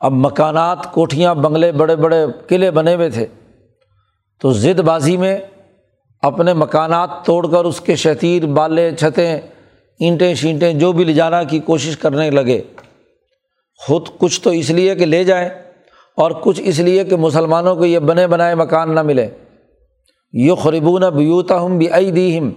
اب 0.02 0.12
مکانات، 0.12 0.92
کوٹھیاں، 0.92 1.34
بنگلے، 1.34 1.72
بڑے 1.72 1.96
بڑے 1.96 2.26
قلعے 2.46 2.70
بنے 2.70 2.94
ہوئے 2.94 3.10
تھے۔ 3.10 3.26
تو 4.40 4.52
ضد 4.52 4.80
بازی 4.80 5.16
میں 5.16 5.38
اپنے 6.22 6.54
مکانات 6.54 7.10
توڑ 7.24 7.50
کر 7.50 7.64
اس 7.64 7.80
کے 7.80 7.96
شتیر 7.96 8.46
بالے 8.46 8.96
چھتیں، 8.96 9.40
اینٹیں، 10.00 10.34
شینٹیں، 10.34 10.74
جو 10.74 10.92
بھی 10.92 11.04
لے 11.04 11.12
جانا 11.12 11.42
کی 11.42 11.58
کوشش 11.58 11.96
کرنے 11.96 12.30
لگے۔ 12.30 12.62
خود 13.78 14.08
کچھ 14.18 14.40
تو 14.40 14.50
اس 14.50 14.70
لیے 14.70 14.94
کہ 14.94 15.06
لے 15.06 15.24
جائیں 15.24 15.48
اور 16.16 16.30
کچھ 16.30 16.60
اس 16.64 16.78
لیے 16.78 17.04
کہ 17.04 17.16
مسلمانوں 17.16 17.76
کو 17.76 17.84
یہ 17.84 17.98
بنے 17.98 18.26
بنائے 18.26 18.54
مکان 18.54 18.94
نہ 18.94 19.02
ملے۔ 19.02 19.28
یو 20.32 20.54
خربون 20.54 21.02
بیوتا 21.14 21.62
ہم 21.62 21.78
بھی 21.78 21.90
ائی 21.90 22.10
دی 22.10 22.38
ہم 22.38 22.50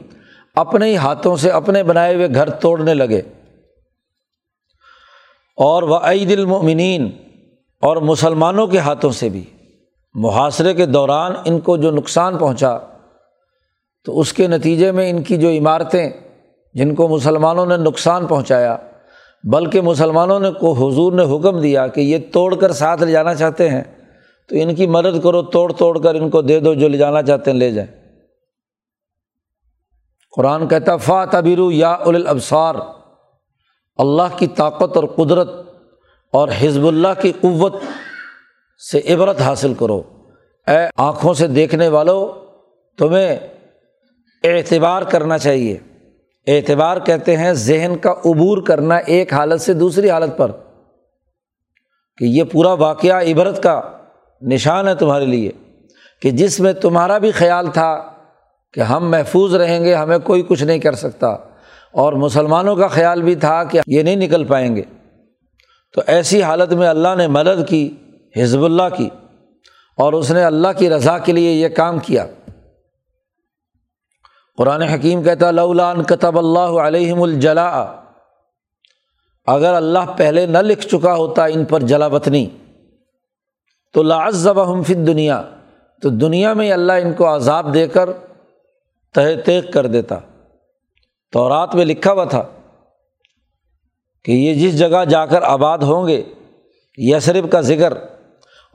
اپنے 0.55 0.86
ہی 0.86 0.97
ہاتھوں 0.97 1.38
سے 1.38 1.49
اپنے 1.49 1.84
بنائے 1.84 2.15
ہوئے 2.15 2.27
گھر 2.34 2.49
توڑنے 2.49 2.93
لگے۔ 2.93 3.21
اور 5.58 5.84
وہ 5.84 5.97
عید 5.97 6.31
المنین 6.31 7.10
اور 7.86 7.98
مسلمانوں 7.98 8.67
کے 8.67 8.78
ہاتھوں 8.78 9.12
سے 9.12 9.30
بھی۔ 9.30 9.43
محاصرے 10.13 10.74
کے 10.74 10.86
دوران 10.86 11.32
ان 11.45 11.60
کو 11.60 11.78
جو 11.78 11.91
نقصان 11.91 12.38
پہنچا، 12.38 12.78
تو 14.06 14.19
اس 14.19 14.34
کے 14.34 14.48
نتیجے 14.48 14.91
میں 14.91 15.10
ان 15.10 15.24
کی 15.24 15.38
جو 15.38 15.50
عمارتیں، 15.50 16.10
جن 16.74 16.95
کو 16.95 17.08
مسلمانوں 17.08 17.65
نے 17.65 17.78
نقصان 17.78 18.28
پہنچایا، 18.28 18.78
بلکہ 19.43 19.82
مسلمانوں 19.82 20.39
نے 20.39 20.52
کو 20.52 20.74
حضور 20.74 21.13
نے 21.13 21.24
حکم 21.24 21.62
دیا 21.62 21.88
کہ 21.88 22.02
یہ 22.02 22.17
توڑ 22.34 22.56
کر 22.56 22.71
ساتھ 22.71 23.04
لے 23.04 23.12
جانا 23.12 23.36
چاہتے 23.36 23.69
ہیں، 23.69 23.84
تو 24.50 24.56
ان 24.60 24.76
کی 24.76 24.88
مدد 24.88 25.24
کرو، 25.24 25.41
توڑ 25.41 25.74
توڑ 25.74 26.00
کر 26.00 26.15
ان 26.15 26.30
کو 26.30 26.41
دے 26.41 26.60
دو، 26.60 26.74
جو 26.74 26.88
لے 26.88 26.98
جانا 26.98 27.21
چاہتے 27.24 27.52
ہیں 27.52 27.58
لے 27.58 27.71
جائیں۔ 27.71 27.91
قرآن 30.36 30.67
کہتا 30.67 30.98
فا 30.98 31.26
تبیرو 31.26 31.71
یا 31.71 31.93
الابصار 31.93 32.76
اللہ 33.98 34.38
کی 34.38 34.48
طاقت 34.48 34.98
اور 34.98 35.04
قدرت 35.04 35.50
اور 36.36 36.48
حزب 36.62 36.88
اللہ 36.88 37.08
کی 37.21 37.32
قوت 37.41 37.74
سے 38.91 39.13
عبرت 39.13 39.41
حاصل 39.41 39.74
کرو۔ 39.74 40.02
اے 40.67 40.88
آنکھوں 40.98 41.34
سے 41.34 41.48
دیکھنے 41.48 41.88
والوں 41.88 42.45
تمہیں 42.98 43.39
اعتبار 44.43 45.02
کرنا 45.02 45.38
چاہیے۔ 45.38 45.78
اعتبار 46.48 47.00
کہتے 47.00 47.38
ہیں 47.38 47.54
ذہن 47.54 47.95
کا 48.02 48.12
عبور 48.12 48.62
کرنا 48.62 48.95
ایک 48.95 49.34
حالت 49.34 49.62
سے 49.62 49.74
دوسری 49.74 50.10
حالت 50.10 50.38
پر۔ 50.38 50.52
کہ 52.17 52.26
یہ 52.26 52.43
پورا 52.43 52.74
واقعہ 52.74 53.21
عبرت 53.21 53.63
کا 53.63 53.82
نشان 54.41 54.88
ہے 54.88 54.95
تمہارے 54.95 55.26
لیے۔ 55.26 55.52
کہ 56.21 56.32
جس 56.32 56.60
میں 56.60 56.74
تمہارا 56.74 57.17
بھی 57.17 57.32
خیال 57.32 57.67
تھا 57.71 58.04
کہ 58.74 58.80
ہم 58.80 59.12
محفوظ 59.12 59.56
رہیں 59.56 59.84
گے، 59.84 59.95
ہمیں 59.95 60.19
کوئی 60.19 60.41
کچھ 60.41 60.63
نہیں 60.63 60.80
کر 60.80 60.93
سکتا۔ 60.93 61.28
اور 61.91 62.13
مسلمانوں 62.13 62.76
کا 62.76 62.88
خیال 62.88 63.21
بھی 63.21 63.36
تھا 63.36 63.63
کہ 63.63 63.80
یہ 63.88 64.02
نہیں 64.02 64.15
نکل 64.15 64.43
پائیں 64.43 64.76
گے۔ 64.76 64.82
تو 65.95 66.01
ایسی 66.08 66.41
حالت 66.43 66.73
میں 66.73 66.88
اللہ 66.88 67.15
نے 67.17 67.27
مدد 67.27 67.67
کی، 67.67 67.89
حزب 68.36 68.63
اللہ 68.63 68.95
کی، 68.97 69.10
اور 69.97 70.13
اس 70.13 70.31
نے 70.31 70.43
اللہ 70.43 70.67
کی 70.77 70.89
رضا 70.89 71.17
کے 71.17 71.31
لیے 71.31 71.51
یہ 71.51 71.69
کام 71.69 71.99
کیا۔ 71.99 72.25
قرآن 74.58 74.81
حکیم 74.81 75.23
کہتا 75.23 75.51
لولان 75.51 76.03
کتب 76.03 76.38
اللہ 76.38 76.79
علیہم 76.79 77.21
الجلا 77.21 77.69
اگر 79.47 79.73
اللہ 79.73 80.12
پہلے 80.17 80.45
نہ 80.45 80.58
لکھ 80.58 80.88
چکا 80.88 81.13
ہوتا 81.13 81.45
ان 81.45 81.65
پر 81.65 81.79
جلا 81.79 82.08
وطنی، 82.08 82.45
تو 83.93 84.03
لازب 84.03 84.73
ہم 84.73 84.84
فت 84.84 85.08
دنیا 85.08 85.41
تو 86.01 86.10
دنیا 86.10 86.53
میں 86.53 86.71
اللہ 86.71 86.93
ان 86.93 87.13
کو 87.13 87.36
عذاب 87.36 87.73
دے 87.73 87.88
کر 87.88 88.10
تہ 89.15 89.19
تیغ 89.45 89.71
کر 89.71 89.86
دیتا۔ 89.88 90.19
تو 91.31 91.49
رات 91.49 91.75
میں 91.75 91.86
لکھا 91.86 92.12
ہوا 92.12 92.25
تھا۔ 92.25 92.43
کہ 94.25 94.31
یہ 94.31 94.53
جس 94.55 94.77
جگہ 94.79 95.03
جا 95.05 95.25
کر 95.25 95.41
آباد 95.43 95.77
ہوں 95.83 96.07
گے 96.07 96.21
یسرب 96.97 97.51
کا 97.51 97.61
ذکر، 97.61 97.93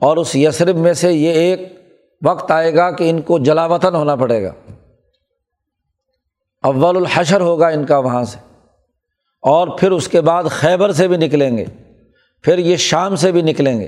اور 0.01 0.17
اس 0.17 0.35
یسرب 0.35 0.77
میں 0.77 0.93
سے 0.93 1.11
یہ 1.13 1.31
ایک 1.31 1.61
وقت 2.21 2.51
آئے 2.51 2.73
گا 2.75 2.89
کہ 2.91 3.09
ان 3.09 3.21
کو 3.21 3.39
جلا 3.39 3.65
وطن 3.65 3.95
ہونا 3.95 4.15
پڑے 4.15 4.41
گا۔ 4.43 4.53
اول 6.63 6.97
الحشر 6.97 7.41
ہوگا 7.41 7.67
ان 7.67 7.85
کا 7.85 7.97
وہاں 7.97 8.23
سے، 8.23 8.37
اور 9.43 9.67
پھر 9.79 9.91
اس 9.91 10.07
کے 10.07 10.21
بعد 10.21 10.43
خیبر 10.49 10.91
سے 10.91 11.07
بھی 11.07 11.17
نکلیں 11.17 11.57
گے، 11.57 11.65
پھر 12.43 12.57
یہ 12.57 12.75
شام 12.79 13.15
سے 13.15 13.31
بھی 13.31 13.41
نکلیں 13.41 13.79
گے۔ 13.79 13.87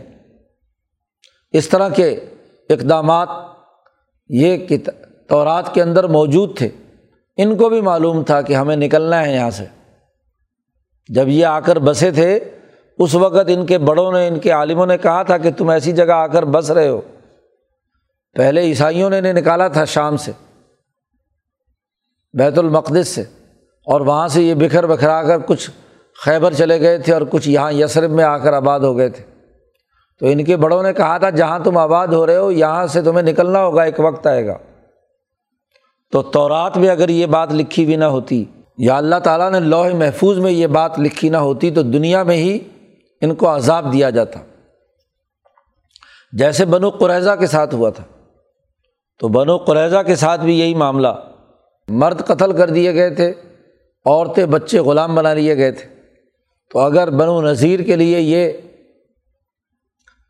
اس 1.53 1.69
طرح 1.69 1.89
کے 1.89 2.09
اقدامات 2.69 3.29
یہ 4.29 4.77
تورات 5.29 5.73
کے 5.73 5.81
اندر 5.81 6.07
موجود 6.07 6.57
تھے۔ 6.57 6.69
ان 7.37 7.55
کو 7.57 7.69
بھی 7.69 7.81
معلوم 7.81 8.23
تھا 8.23 8.41
کہ 8.41 8.53
ہمیں 8.53 8.75
نکلنا 8.75 9.25
ہے 9.25 9.33
یہاں 9.33 9.49
سے۔ 9.51 9.65
جب 11.09 11.27
یہ 11.27 11.45
آ 11.45 11.59
کر 11.59 11.79
بسے 11.79 12.11
تھے، 12.11 12.39
اس 12.99 13.15
وقت 13.15 13.49
ان 13.49 13.65
کے 13.65 13.77
بڑوں 13.77 14.11
نے، 14.11 14.27
ان 14.27 14.39
کے 14.39 14.51
عالموں 14.51 14.85
نے 14.85 14.97
کہا 14.97 15.23
تھا 15.23 15.37
کہ 15.37 15.51
تم 15.57 15.69
ایسی 15.69 15.91
جگہ 15.91 16.11
آ 16.11 16.27
کر 16.27 16.45
بس 16.45 16.71
رہے 16.71 16.87
ہو۔ 16.87 17.01
پہلے 18.35 18.61
عیسائیوں 18.61 19.09
نے 19.09 19.17
انہیں 19.17 19.33
نکالا 19.33 19.67
تھا 19.67 19.85
شام 19.85 20.17
سے، 20.17 20.31
بیت 22.33 22.57
المقدس 22.57 23.07
سے، 23.07 23.21
اور 23.85 24.01
وہاں 24.01 24.27
سے 24.27 24.41
یہ 24.41 24.53
بکھر 24.53 24.87
بکھرا 24.87 25.23
کر 25.23 25.37
کچھ 25.45 25.69
خیبر 26.25 26.53
چلے 26.53 26.79
گئے 26.79 26.97
تھے 26.97 27.13
اور 27.13 27.21
کچھ 27.29 27.49
یہاں 27.49 27.71
یسرب 27.71 28.11
میں 28.11 28.23
آ 28.23 28.37
کر 28.37 28.53
آباد 28.53 28.79
ہو 28.79 28.97
گئے 28.97 29.09
تھے۔ 29.09 29.23
تو 30.19 30.25
ان 30.25 30.43
کے 30.43 30.57
بڑوں 30.57 30.83
نے 30.83 30.93
کہا 30.93 31.17
تھا، 31.17 31.29
جہاں 31.29 31.59
تم 31.59 31.77
آباد 31.77 32.07
ہو 32.07 32.25
رہے 32.25 32.37
ہو، 32.37 32.51
یہاں 32.51 32.87
سے 32.87 33.01
تمہیں 33.01 33.23
نکلنا 33.23 33.63
ہوگا، 33.63 33.83
ایک 33.83 33.99
وقت 33.99 34.27
آئے 34.27 34.47
گا۔ 34.47 34.57
تو 36.11 36.21
تورات 36.21 36.77
میں 36.77 36.89
اگر 36.89 37.09
یہ 37.09 37.25
بات 37.25 37.53
لکھی 37.53 37.85
بھی 37.85 37.95
نہ 37.95 38.05
ہوتی 38.05 38.45
یا 38.77 38.97
اللہ 38.97 39.15
تعالیٰ 39.15 39.51
نے 39.51 39.59
لوہ 39.59 39.89
محفوظ 39.93 40.39
میں 40.39 40.51
یہ 40.51 40.67
بات 40.67 40.99
لکھی 40.99 41.29
نہ 41.29 41.37
ہوتی 41.37 41.71
تو 41.71 41.81
دنیا 41.81 42.23
میں 42.23 42.35
ہی 42.35 42.59
ان 43.21 43.35
کو 43.35 43.55
عذاب 43.55 43.93
دیا 43.93 44.09
جاتا۔ 44.09 44.39
جیسے 46.31 46.65
بنو 46.65 46.89
قریضہ 46.89 47.31
کے 47.39 47.47
ساتھ 47.47 47.75
ہوا 47.75 47.89
تھا۔ 47.89 48.03
تو 49.19 49.27
بنو 49.27 49.57
قریضہ 49.57 49.97
کے 50.05 50.15
ساتھ 50.15 50.41
بھی 50.41 50.59
یہی 50.59 50.75
معاملہ۔ 50.75 51.07
مرد 51.87 52.25
قتل 52.25 52.57
کر 52.57 52.69
دیے 52.69 52.93
گئے 52.93 53.09
تھے، 53.09 53.33
عورتیں 54.05 54.45
بچے 54.45 54.79
غلام 54.79 55.15
بنا 55.15 55.33
لیے 55.33 55.57
گئے 55.57 55.71
تھے۔ 55.71 56.01
تو 56.69 56.79
اگر 56.79 57.09
بنو 57.09 57.41
نذیر 57.41 57.79
کے 57.79 57.95
لیے 57.95 58.19
یہ 58.19 58.51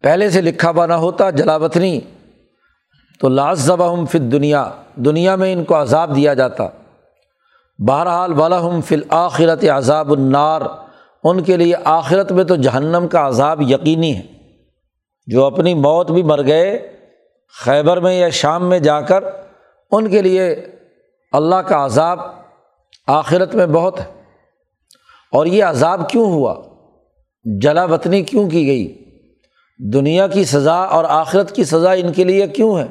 پہلے 0.02 0.30
سے 0.30 0.42
لکھا 0.42 0.72
بنا 0.72 0.98
ہوتا، 0.98 1.30
جلاوطنی، 1.30 2.00
تو 3.20 3.30
لاس 3.30 3.60
ذبح 3.60 4.06
فت 4.06 4.32
دنیا 4.32 4.70
دنیا 4.96 5.36
میں 5.36 5.54
ان 5.54 5.64
کو 5.64 5.82
عذاب 5.82 6.16
دیا 6.16 6.34
جاتا۔ 6.34 6.70
بہرحال 7.78 8.34
بالحم 8.34 8.82
فل 8.82 9.02
آخرت 9.10 9.64
عذاب 9.64 10.12
النار، 10.12 10.62
ان 11.24 11.44
کے 11.44 11.58
لیے 11.58 11.74
آخرت 11.84 12.32
میں 12.32 12.44
تو 12.44 12.56
جہنم 12.56 13.08
کا 13.08 13.28
عذاب 13.28 13.62
یقینی 13.62 14.16
ہے۔ 14.16 14.22
جو 15.26 15.46
اپنی 15.46 15.74
موت 15.74 16.12
بھی 16.12 16.24
مر 16.24 16.48
گئے، 16.48 16.98
خیبر 17.60 18.00
میں 18.00 18.14
یا 18.14 18.30
شام 18.30 18.70
میں 18.70 18.80
جا 18.80 19.02
کر، 19.02 19.24
ان 19.92 20.10
کے 20.10 20.22
لیے 20.22 20.66
اللہ 21.32 21.56
کا 21.56 21.86
عذاب 21.86 22.20
آخرت 23.08 23.56
میں 23.56 23.66
بہت 23.66 24.00
ہے۔ 24.00 24.24
اور 25.32 25.46
یہ 25.46 25.64
عذاب 25.64 26.10
کیوں 26.10 26.26
ہوا؟ 26.26 26.56
جلا 27.62 27.86
وطنی 27.86 28.22
کیوں 28.22 28.50
کی 28.50 28.68
گئی؟ 28.68 29.04
دنیا 29.94 30.28
کی 30.28 30.44
سزا 30.44 30.76
اور 30.76 31.06
آخرت 31.08 31.52
کی 31.52 31.64
سزا 31.64 31.92
ان 31.92 32.14
کے 32.14 32.24
لیے 32.24 32.48
کیوں 32.48 32.80
ہے؟ 32.80 32.88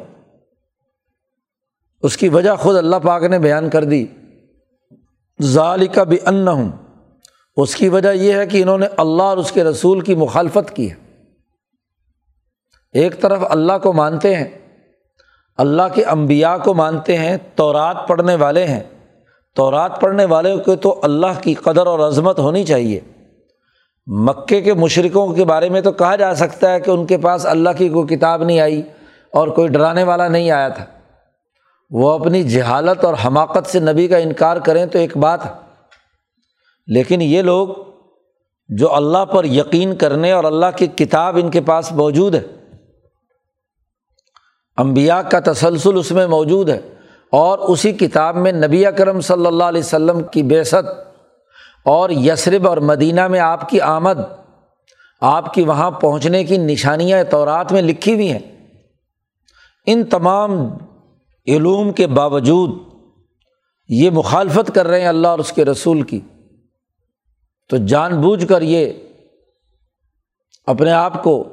اس 2.02 2.16
کی 2.16 2.28
وجہ 2.28 2.54
خود 2.54 2.76
اللہ 2.76 2.96
پاک 2.96 3.22
نے 3.22 3.38
بیان 3.38 3.70
کر 3.70 3.84
دی۔ 3.84 4.06
ظال 5.42 5.86
کا 5.86 6.04
بھی 6.04 6.18
ان 6.26 6.48
ہوں 6.48 6.72
اس 7.56 7.74
کی 7.74 7.88
وجہ 7.88 8.08
یہ 8.08 8.32
ہے 8.32 8.46
کہ 8.46 8.62
انہوں 8.62 8.78
نے 8.78 8.86
اللہ 8.96 9.22
اور 9.22 9.36
اس 9.36 9.52
کے 9.52 9.64
رسول 9.64 10.00
کی 10.00 10.14
مخالفت 10.14 10.76
کی 10.76 10.90
ہے۔ 10.90 10.94
ایک 12.92 13.20
طرف 13.20 13.38
اللہ 13.50 13.72
کو 13.82 13.92
مانتے 13.92 14.36
ہیں، 14.36 14.48
اللہ 15.56 15.82
کے 15.94 16.02
امبیا 16.02 16.56
کو 16.58 16.74
مانتے 16.74 17.16
ہیں 17.16 17.36
تو 17.54 17.72
رات 17.72 18.08
پڑھنے 18.08 18.34
والے 18.34 18.64
ہیں۔ 18.64 18.82
تو 19.54 19.70
رات 19.70 20.00
پڑھنے 20.00 20.24
والے 20.24 20.56
کو 20.56 20.76
تو 20.76 21.00
اللہ 21.02 21.40
کی 21.42 21.54
قدر 21.54 21.86
اور 21.86 21.98
عظمت 21.98 22.38
ہونی 22.38 22.64
چاہیے۔ 22.64 23.00
مکے 24.06 24.60
کے 24.60 24.74
مشرقوں 24.74 25.34
کے 25.34 25.44
بارے 25.44 25.68
میں 25.68 25.80
تو 25.80 25.92
کہا 25.92 26.16
جا 26.16 26.34
سکتا 26.34 26.72
ہے 26.72 26.80
کہ 26.80 26.90
ان 26.90 27.06
کے 27.06 27.18
پاس 27.18 27.46
اللہ 27.46 27.70
کی 27.78 27.88
کوئی 27.88 28.16
کتاب 28.16 28.42
نہیں 28.42 28.60
آئی 28.60 28.82
اور 29.32 29.48
کوئی 29.48 29.68
ڈرانے 29.68 30.02
والا 30.02 30.28
نہیں 30.28 30.50
آیا 30.50 30.68
تھا۔ 30.68 30.84
وہ 31.92 32.10
اپنی 32.12 32.42
جہالت 32.42 33.04
اور 33.04 33.14
حماقت 33.24 33.66
سے 33.66 33.80
نبی 33.80 34.08
کا 34.08 34.16
انکار 34.16 34.56
کریں 34.56 34.86
تو 34.86 34.98
ایک 34.98 35.16
بات 35.16 35.44
ہے۔ 35.46 35.50
لیکن 36.88 37.22
یہ 37.22 37.42
لوگ 37.42 37.68
جو 38.70 38.92
اللہ 38.94 39.24
پر 39.24 39.44
یقین 39.44 39.94
کرنے 39.96 40.32
اور 40.32 40.44
اللہ 40.44 40.76
کی 40.76 40.86
کتاب 40.86 41.36
ان 41.36 41.50
کے 41.50 41.60
پاس 41.60 41.92
موجود 41.92 42.34
ہے 42.34 42.40
امبیا 44.78 45.20
کا 45.22 45.40
تسلسل 45.40 45.98
اس 45.98 46.10
میں 46.10 46.26
موجود 46.26 46.68
ہے، 46.68 46.80
اور 47.32 47.58
اسی 47.58 47.92
کتاب 47.92 48.36
میں 48.36 48.52
نبی 48.52 48.84
اکرم 48.86 49.20
صلی 49.20 49.46
اللہ 49.46 49.64
علیہ 49.64 49.82
وسلم 49.82 50.22
کی 50.22 50.42
بیست 50.42 50.88
اور 51.84 52.10
یسرب 52.10 52.68
اور 52.68 52.76
مدینہ 52.76 53.26
میں 53.28 53.40
آپ 53.40 53.68
کی 53.68 53.80
آمد، 53.80 54.20
آپ 55.22 55.52
کی 55.54 55.62
وہاں 55.62 55.90
پہنچنے 55.90 56.44
کی 56.44 56.56
نشانیاں 56.56 57.22
تورات 57.24 57.72
میں 57.72 57.82
لکھی 57.82 58.14
ہوئی 58.14 58.30
ہیں۔ 58.32 58.66
ان 59.86 60.04
تمام 60.04 60.56
علوم 61.46 61.92
کے 61.92 62.06
باوجود 62.06 62.70
یہ 63.88 64.10
مخالفت 64.10 64.74
کر 64.74 64.86
رہے 64.86 65.00
ہیں 65.00 65.08
اللہ 65.08 65.28
اور 65.28 65.38
اس 65.38 65.52
کے 65.52 65.64
رسول 65.64 66.02
کی، 66.02 66.20
تو 67.68 67.76
جان 67.76 68.20
بوجھ 68.20 68.46
کر 68.46 68.62
یہ 68.62 68.92
اپنے 70.66 70.92
آپ 70.92 71.22
کو 71.22 71.48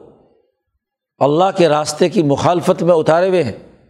اللہ 1.19 1.57
کے 1.57 1.69
راستے 1.69 2.09
کی 2.09 2.23
مخالفت 2.23 2.83
میں 2.83 2.95
اتارے 2.95 3.29
ہوئے 3.29 3.43
ہیں۔ 3.43 3.87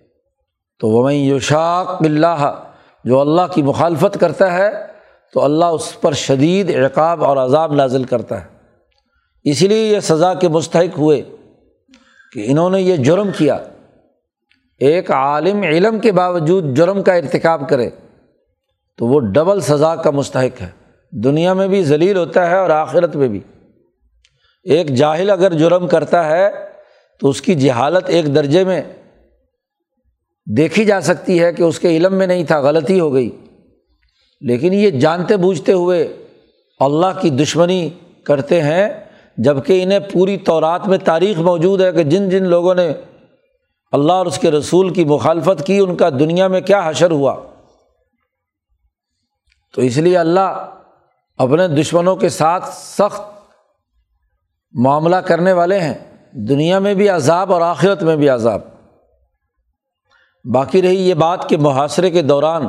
تو 0.80 0.88
وہ 0.88 1.14
یوشاق 1.14 2.02
بلّہ 2.02 2.64
جو 3.04 3.20
اللہ 3.20 3.42
کی 3.54 3.62
مخالفت 3.62 4.18
کرتا 4.20 4.54
ہے، 4.54 4.88
تو 5.34 5.44
اللہ 5.44 5.66
اس 5.66 6.02
پر 6.02 6.12
شدید 6.12 6.76
عقاب 6.76 7.24
اور 7.24 7.38
عذاب 7.38 7.74
نازل 7.74 8.04
کرتا 8.04 8.44
ہے۔ 8.44 8.50
اسی 9.44 9.68
لیے 9.68 9.88
یہ 9.88 10.00
سزا 10.00 10.34
کے 10.34 10.48
مستحق 10.48 10.98
ہوئے 10.98 11.22
کہ 12.32 12.52
انہوں 12.52 12.70
نے 12.70 12.82
یہ 12.82 12.96
جرم 12.96 13.30
کیا۔ 13.38 13.58
ایک 14.80 15.12
عالم 15.12 15.62
علم 15.62 16.00
کے 16.00 16.12
باوجود 16.12 16.78
جرم 16.78 17.04
کا 17.04 17.14
ارتکاب 17.14 17.70
کرے 17.70 17.90
تو 18.98 19.06
وہ 19.06 19.20
ڈبل 19.20 19.60
سزا 19.60 19.96
کا 19.96 20.12
مستحق 20.12 20.62
ہے۔ 20.62 20.70
دنیا 21.12 21.54
میں 21.54 21.68
بھی 21.68 21.84
ذلیل 21.84 22.18
ہوتا 22.18 22.50
ہے 22.50 22.58
اور 22.58 22.70
آخرت 22.70 23.16
میں 23.16 23.28
بھی۔ 23.28 23.40
ایک 24.64 24.88
جاہل 24.88 25.30
اگر 25.30 25.54
جرم 25.54 25.88
کرتا 25.88 26.26
ہے 26.26 26.50
تو 27.20 27.30
اس 27.30 27.42
کی 27.42 27.56
جہالت 27.56 28.04
ایک 28.08 28.36
درجے 28.36 28.64
میں 28.64 28.82
دیکھی 30.58 30.86
جا 30.86 31.02
سکتی 31.02 31.44
ہے 31.44 31.54
کہ 31.54 31.64
اس 31.64 31.80
کے 31.80 31.98
علم 31.98 32.14
میں 32.14 32.28
نہیں 32.28 32.44
تھا 32.44 32.60
غلطی 32.60 33.00
ہو 33.00 33.14
گئی۔ 33.14 33.30
لیکن 34.42 34.74
یہ 34.74 34.90
جانتے 34.90 35.38
بوجھتے 35.38 35.72
ہوئے 35.72 36.14
اللہ 36.80 37.22
کی 37.22 37.30
دشمنی 37.30 37.90
کرتے 38.24 38.62
ہیں 38.62 38.90
جبکہ 39.38 39.84
انہیں 39.84 40.00
پوری 40.14 40.38
طورات 40.38 40.88
میں 40.88 40.98
تاریخ 40.98 41.38
موجود 41.38 41.82
ہے 41.82 41.92
کہ 41.92 42.04
جن 42.04 42.30
جن 42.30 42.44
لوگوں 42.44 42.76
نے 42.76 42.94
اللہ 43.92 44.14
اور 44.14 44.26
اس 44.26 44.40
کے 44.40 44.52
رسول 44.52 44.94
کی 44.94 45.06
مخالفت 45.06 45.66
کی، 45.66 45.80
ان 45.80 45.96
کا 45.96 46.10
دنیا 46.10 46.48
میں 46.48 46.62
کیا 46.62 46.90
حشر 46.90 47.12
ہوا؟ 47.12 47.36
تو 49.76 49.82
اس 49.82 49.98
لیے 49.98 50.18
اللہ 50.18 50.76
اپنے 51.38 51.68
دشمنوں 51.68 52.16
کے 52.16 52.30
ساتھ 52.30 52.66
سخت 52.74 53.22
معاملہ 54.74 55.16
کرنے 55.16 55.54
والے 55.54 55.80
ہیں۔ 55.80 56.28
دنیا 56.32 56.80
میں 56.80 56.94
بھی 56.94 57.10
عذاب 57.10 57.54
اور 57.54 57.62
آخرت 57.62 58.04
میں 58.04 58.16
بھی 58.16 58.30
عذاب۔ 58.30 58.62
باقی 60.54 60.82
رہی 60.82 61.10
یہ 61.10 61.14
بات 61.14 61.50
کہ 61.50 61.58
محاصرے 61.58 62.12
کے 62.12 62.22
دوران 62.22 62.64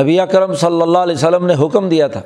نبی 0.00 0.18
کرم 0.32 0.54
صلی 0.54 0.82
اللہ 0.82 0.98
علیہ 0.98 1.14
وسلم 1.14 1.46
نے 1.46 1.54
حکم 1.66 1.88
دیا 1.88 2.06
تھا 2.06 2.20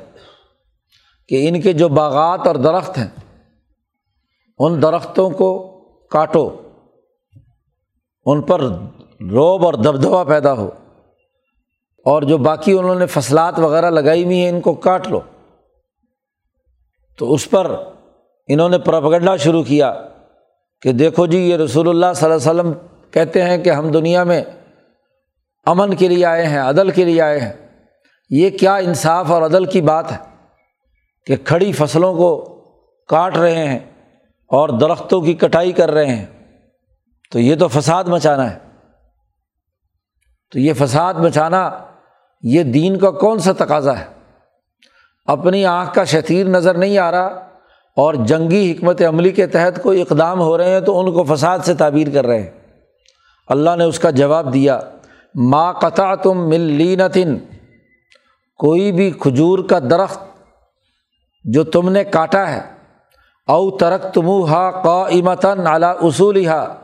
کہ 1.27 1.49
ان 1.49 1.61
کے 1.61 1.73
جو 1.73 1.89
باغات 1.89 2.47
اور 2.47 2.55
درخت 2.55 2.97
ہیں، 2.97 3.07
ان 4.59 4.81
درختوں 4.81 5.29
کو 5.29 5.79
کاٹو۔ 6.11 6.70
ان 8.25 8.41
پر 8.41 8.61
روب 9.31 9.65
اور 9.65 9.73
دبدبا 9.73 10.23
پیدا 10.23 10.53
ہو 10.53 10.69
اور 12.05 12.21
جو 12.21 12.37
باقی 12.37 12.77
انہوں 12.77 12.95
نے 12.95 13.05
فصلات 13.05 13.59
وغیرہ 13.59 13.89
لگائی 13.89 14.23
ہوئی 14.23 14.41
ہیں 14.41 14.49
ان 14.49 14.61
کو 14.61 14.73
کاٹ 14.73 15.07
لو۔ 15.07 15.19
تو 17.17 17.33
اس 17.33 17.49
پر 17.49 17.71
انہوں 18.47 18.69
نے 18.69 18.77
پراپگنڈا 18.77 19.35
شروع 19.35 19.63
کیا 19.63 20.01
کہ 20.81 20.91
دیکھو 20.91 21.25
جی 21.25 21.37
یہ 21.37 21.55
رسول 21.55 21.89
اللہ 21.89 22.05
صلی 22.15 22.31
اللہ 22.31 22.49
علیہ 22.49 22.61
وسلم 22.61 22.87
کہتے 23.11 23.41
ہیں 23.41 23.57
کہ 23.57 23.69
ہم 23.69 23.91
دنیا 23.91 24.23
میں 24.23 24.43
امن 25.65 25.95
کے 25.95 26.07
لیے 26.07 26.25
آئے 26.25 26.45
ہیں، 26.47 26.59
عدل 26.59 26.89
کے 26.89 27.05
لیے 27.05 27.21
آئے 27.21 27.39
ہیں۔ 27.39 27.53
یہ 28.29 28.49
کیا 28.49 28.75
انصاف 28.75 29.31
اور 29.31 29.41
عدل 29.41 29.65
کی 29.65 29.81
بات 29.81 30.11
ہے 30.11 30.17
کہ 31.25 31.35
کھڑی 31.43 31.71
فصلوں 31.71 32.13
کو 32.13 32.61
کاٹ 33.07 33.37
رہے 33.37 33.67
ہیں 33.67 33.79
اور 34.47 34.69
درختوں 34.69 35.21
کی 35.21 35.33
کٹائی 35.33 35.71
کر 35.71 35.91
رہے 35.91 36.05
ہیں؟ 36.05 36.25
تو 37.31 37.39
یہ 37.39 37.55
تو 37.55 37.67
فساد 37.67 38.03
مچانا 38.03 38.51
ہے۔ 38.51 38.57
تو 40.51 40.59
یہ 40.59 40.73
فساد 40.73 41.13
مچانا، 41.13 41.71
یہ 42.41 42.63
دین 42.63 42.97
کا 42.97 43.11
کون 43.11 43.39
سا 43.39 43.51
تقاضا 43.51 43.99
ہے؟ 43.99 44.05
اپنی 45.25 45.65
آنکھ 45.65 45.93
کا 45.93 46.03
شتیر 46.03 46.47
نظر 46.47 46.77
نہیں 46.77 46.97
آ 46.97 47.11
رہا 47.11 47.25
اور 47.95 48.13
جنگی 48.13 48.71
حکمت 48.71 49.01
عملی 49.01 49.31
کے 49.31 49.47
تحت 49.47 49.83
کوئی 49.83 50.01
اقدام 50.01 50.39
ہو 50.39 50.57
رہے 50.57 50.69
ہیں 50.69 50.79
تو 50.79 50.99
ان 50.99 51.13
کو 51.13 51.23
فساد 51.23 51.59
سے 51.59 51.73
تعبیر 51.73 52.07
کر 52.13 52.25
رہے 52.25 52.41
ہیں۔ 52.41 52.49
اللہ 53.47 53.75
نے 53.77 53.83
اس 53.83 53.99
کا 53.99 54.09
جواب 54.09 54.53
دیا، 54.53 54.79
ما 55.35 55.71
قطع 55.71 56.15
تم 56.15 56.49
مل 56.49 56.61
لینتن 56.61 57.37
کوئی 58.57 58.91
بھی 58.91 59.11
کھجور 59.11 59.59
کا 59.69 59.79
درخت 59.79 60.19
جو 61.43 61.63
تم 61.63 61.89
نے 61.89 62.03
کاٹا 62.03 62.49
ہے، 62.49 62.61
او 63.47 63.77
ترک 63.77 64.13
تم 64.13 64.27
ہا 64.27 64.71
قمتاً 64.71 65.67
اعلیٰ 65.67 65.95
اصول 66.01 66.47
ہا 66.47 66.77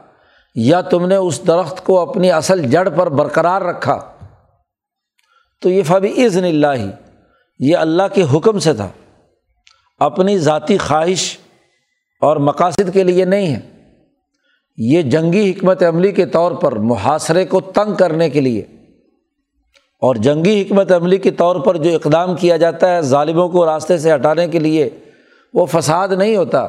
یا 0.59 0.81
تم 0.81 1.05
نے 1.05 1.15
اس 1.15 1.47
درخت 1.47 1.83
کو 1.83 1.99
اپنی 1.99 2.31
اصل 2.31 2.69
جڑ 2.69 2.89
پر 2.89 3.09
برقرار 3.09 3.61
رکھا؟ 3.61 4.11
تو 5.61 5.69
یہ 5.69 5.83
فبی 5.83 6.25
عزن 6.25 6.43
اللہ 6.43 6.67
ہی 6.75 6.89
یہ 7.59 7.77
اللہ 7.77 8.03
کے 8.13 8.25
حکم 8.33 8.59
سے 8.59 8.73
تھا۔ 8.73 8.89
اپنی 9.99 10.37
ذاتی 10.37 10.77
خواہش 10.77 11.37
اور 12.21 12.37
مقاصد 12.37 12.93
کے 12.93 13.03
لیے 13.03 13.25
نہیں 13.25 13.55
ہے۔ 13.55 13.59
یہ 14.77 15.01
جنگی 15.01 15.51
حکمت 15.51 15.83
عملی 15.83 16.11
کے 16.11 16.25
طور 16.25 16.51
پر 16.51 16.71
محاصرے 16.71 17.45
کو 17.45 17.61
تنگ 17.61 17.95
کرنے 17.95 18.29
کے 18.29 18.41
لیے۔ 18.41 18.65
اور 20.01 20.15
جنگی 20.15 20.61
حکمت 20.61 20.91
عملی 20.91 21.17
کے 21.17 21.31
طور 21.31 21.55
پر 21.55 21.77
جو 21.77 21.95
اقدام 21.95 22.35
کیا 22.35 22.57
جاتا 22.57 22.95
ہے 22.95 23.01
ظالموں 23.01 23.49
کو 23.49 23.65
راستے 23.65 23.97
سے 23.97 24.15
ہٹانے 24.15 24.47
کے 24.47 24.59
لیے، 24.59 24.89
وہ 25.53 25.65
فساد 25.65 26.07
نہیں 26.07 26.35
ہوتا، 26.35 26.67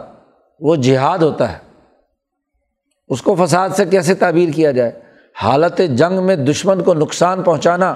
وہ 0.60 0.76
جہاد 0.76 1.18
ہوتا 1.18 1.52
ہے۔ 1.52 1.67
اس 3.08 3.22
کو 3.22 3.34
فساد 3.34 3.68
سے 3.68 3.86
کیسے 3.86 4.14
تعبیر 4.14 4.48
کیا 4.52 4.70
جائے؟ 4.70 5.00
حالت 5.42 5.80
جنگ 5.88 6.22
میں 6.22 6.36
دشمن 6.36 6.82
کو 6.82 6.94
نقصان 6.94 7.42
پہنچانا، 7.42 7.94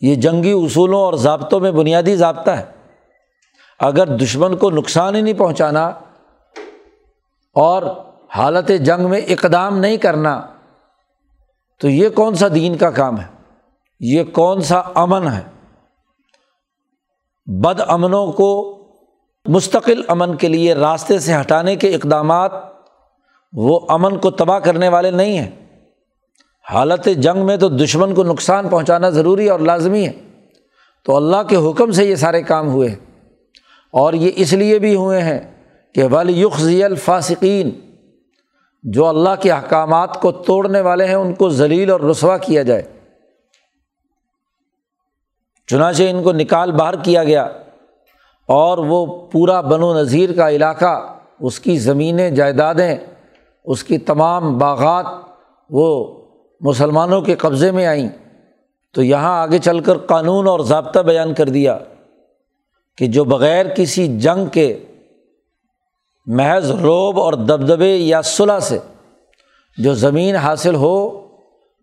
یہ 0.00 0.14
جنگی 0.14 0.52
اصولوں 0.52 1.00
اور 1.00 1.14
ضابطوں 1.14 1.60
میں 1.60 1.70
بنیادی 1.70 2.16
ضابطہ 2.16 2.50
ہے۔ 2.50 2.64
اگر 3.80 4.06
دشمن 4.06 4.56
کو 4.56 4.70
نقصان 4.70 5.14
ہی 5.14 5.20
نہیں 5.20 5.34
پہنچانا 5.34 5.86
اور 7.54 7.82
حالت 8.34 8.70
جنگ 8.80 9.10
میں 9.10 9.20
اقدام 9.20 9.78
نہیں 9.78 9.96
کرنا، 9.96 10.40
تو 11.80 11.88
یہ 11.88 12.08
کون 12.08 12.34
سا 12.34 12.46
دین 12.54 12.76
کا 12.76 12.90
کام 12.90 13.20
ہے؟ 13.20 13.26
یہ 14.00 14.24
کون 14.24 14.60
سا 14.60 14.78
امن 14.94 15.28
ہے؟ 15.28 15.42
بد 17.46 17.80
امنوں 17.88 18.32
کو 18.32 18.78
مستقل 19.46 20.02
امن 20.08 20.36
کے 20.36 20.48
لیے 20.48 20.74
راستے 20.74 21.18
سے 21.18 21.36
ہٹانے 21.40 21.76
کے 21.76 21.94
اقدامات 21.94 22.77
وہ 23.52 23.80
امن 23.88 24.18
کو 24.18 24.30
تباہ 24.30 24.58
کرنے 24.58 24.88
والے 24.88 25.10
نہیں 25.10 25.38
ہیں۔ 25.38 25.50
حالت 26.70 27.08
جنگ 27.16 27.46
میں 27.46 27.56
تو 27.56 27.68
دشمن 27.68 28.14
کو 28.14 28.24
نقصان 28.24 28.68
پہنچانا 28.68 29.10
ضروری 29.10 29.48
اور 29.48 29.60
لازمی 29.60 30.06
ہے۔ 30.06 30.12
تو 31.04 31.16
اللہ 31.16 31.36
کے 31.48 31.56
حکم 31.56 31.92
سے 31.92 32.04
یہ 32.04 32.14
سارے 32.14 32.42
کام 32.42 32.68
ہوئے۔ 32.68 32.88
ہیں 32.88 32.96
اور 33.92 34.12
یہ 34.12 34.30
اس 34.36 34.52
لیے 34.52 34.78
بھی 34.78 34.94
ہوئے 34.94 35.22
ہیں 35.22 35.38
کہ 35.94 36.04
ولیخی 36.04 36.84
الفاصقین 36.84 37.70
جو 38.82 39.06
اللہ 39.06 39.30
کے 39.40 39.52
احکامات 39.52 40.20
کو 40.20 40.32
توڑنے 40.32 40.80
والے 40.80 41.04
ہیں، 41.04 41.14
ان 41.14 41.34
کو 41.34 41.48
ذلیل 41.48 41.90
اور 41.90 42.00
رسوا 42.00 42.38
کیا 42.38 42.62
جائے۔ 42.62 42.82
چنانچہ 45.66 46.02
ان 46.02 46.22
کو 46.22 46.32
نکال 46.32 46.72
باہر 46.72 47.02
کیا 47.02 47.24
گیا۔ 47.24 47.42
اور 48.46 48.78
وہ 48.78 49.26
پورا 49.26 49.60
بن 49.60 49.82
و 49.82 50.02
نذیر 50.02 50.32
کا 50.32 50.50
علاقہ، 50.50 51.14
اس 51.40 51.60
کی 51.60 51.78
زمینیں، 51.78 52.30
جائیدادیں 52.30 52.96
اس 53.68 53.84
کی 53.84 53.98
تمام 53.98 54.58
باغات 54.58 55.06
وہ 55.70 56.14
مسلمانوں 56.60 57.20
کے 57.20 57.34
قبضے 57.34 57.70
میں 57.70 57.86
آئیں۔ 57.86 58.08
تو 58.94 59.02
یہاں 59.02 59.42
آگے 59.42 59.58
چل 59.58 59.80
کر 59.80 59.98
قانون 59.98 60.48
اور 60.48 60.60
ضابطہ 60.60 61.00
بیان 61.00 61.34
کر 61.34 61.48
دیا 61.48 61.78
کہ 62.96 63.06
جو 63.06 63.24
بغیر 63.24 63.66
کسی 63.66 64.18
جنگ 64.20 64.46
کے 64.46 64.78
محض 66.26 66.70
روب 66.70 67.20
اور 67.20 67.32
دبدبے 67.32 67.96
یا 67.96 68.22
صلح 68.22 68.58
سے 68.60 68.78
جو 69.78 69.94
زمین 69.94 70.36
حاصل 70.36 70.74
ہو، 70.74 71.26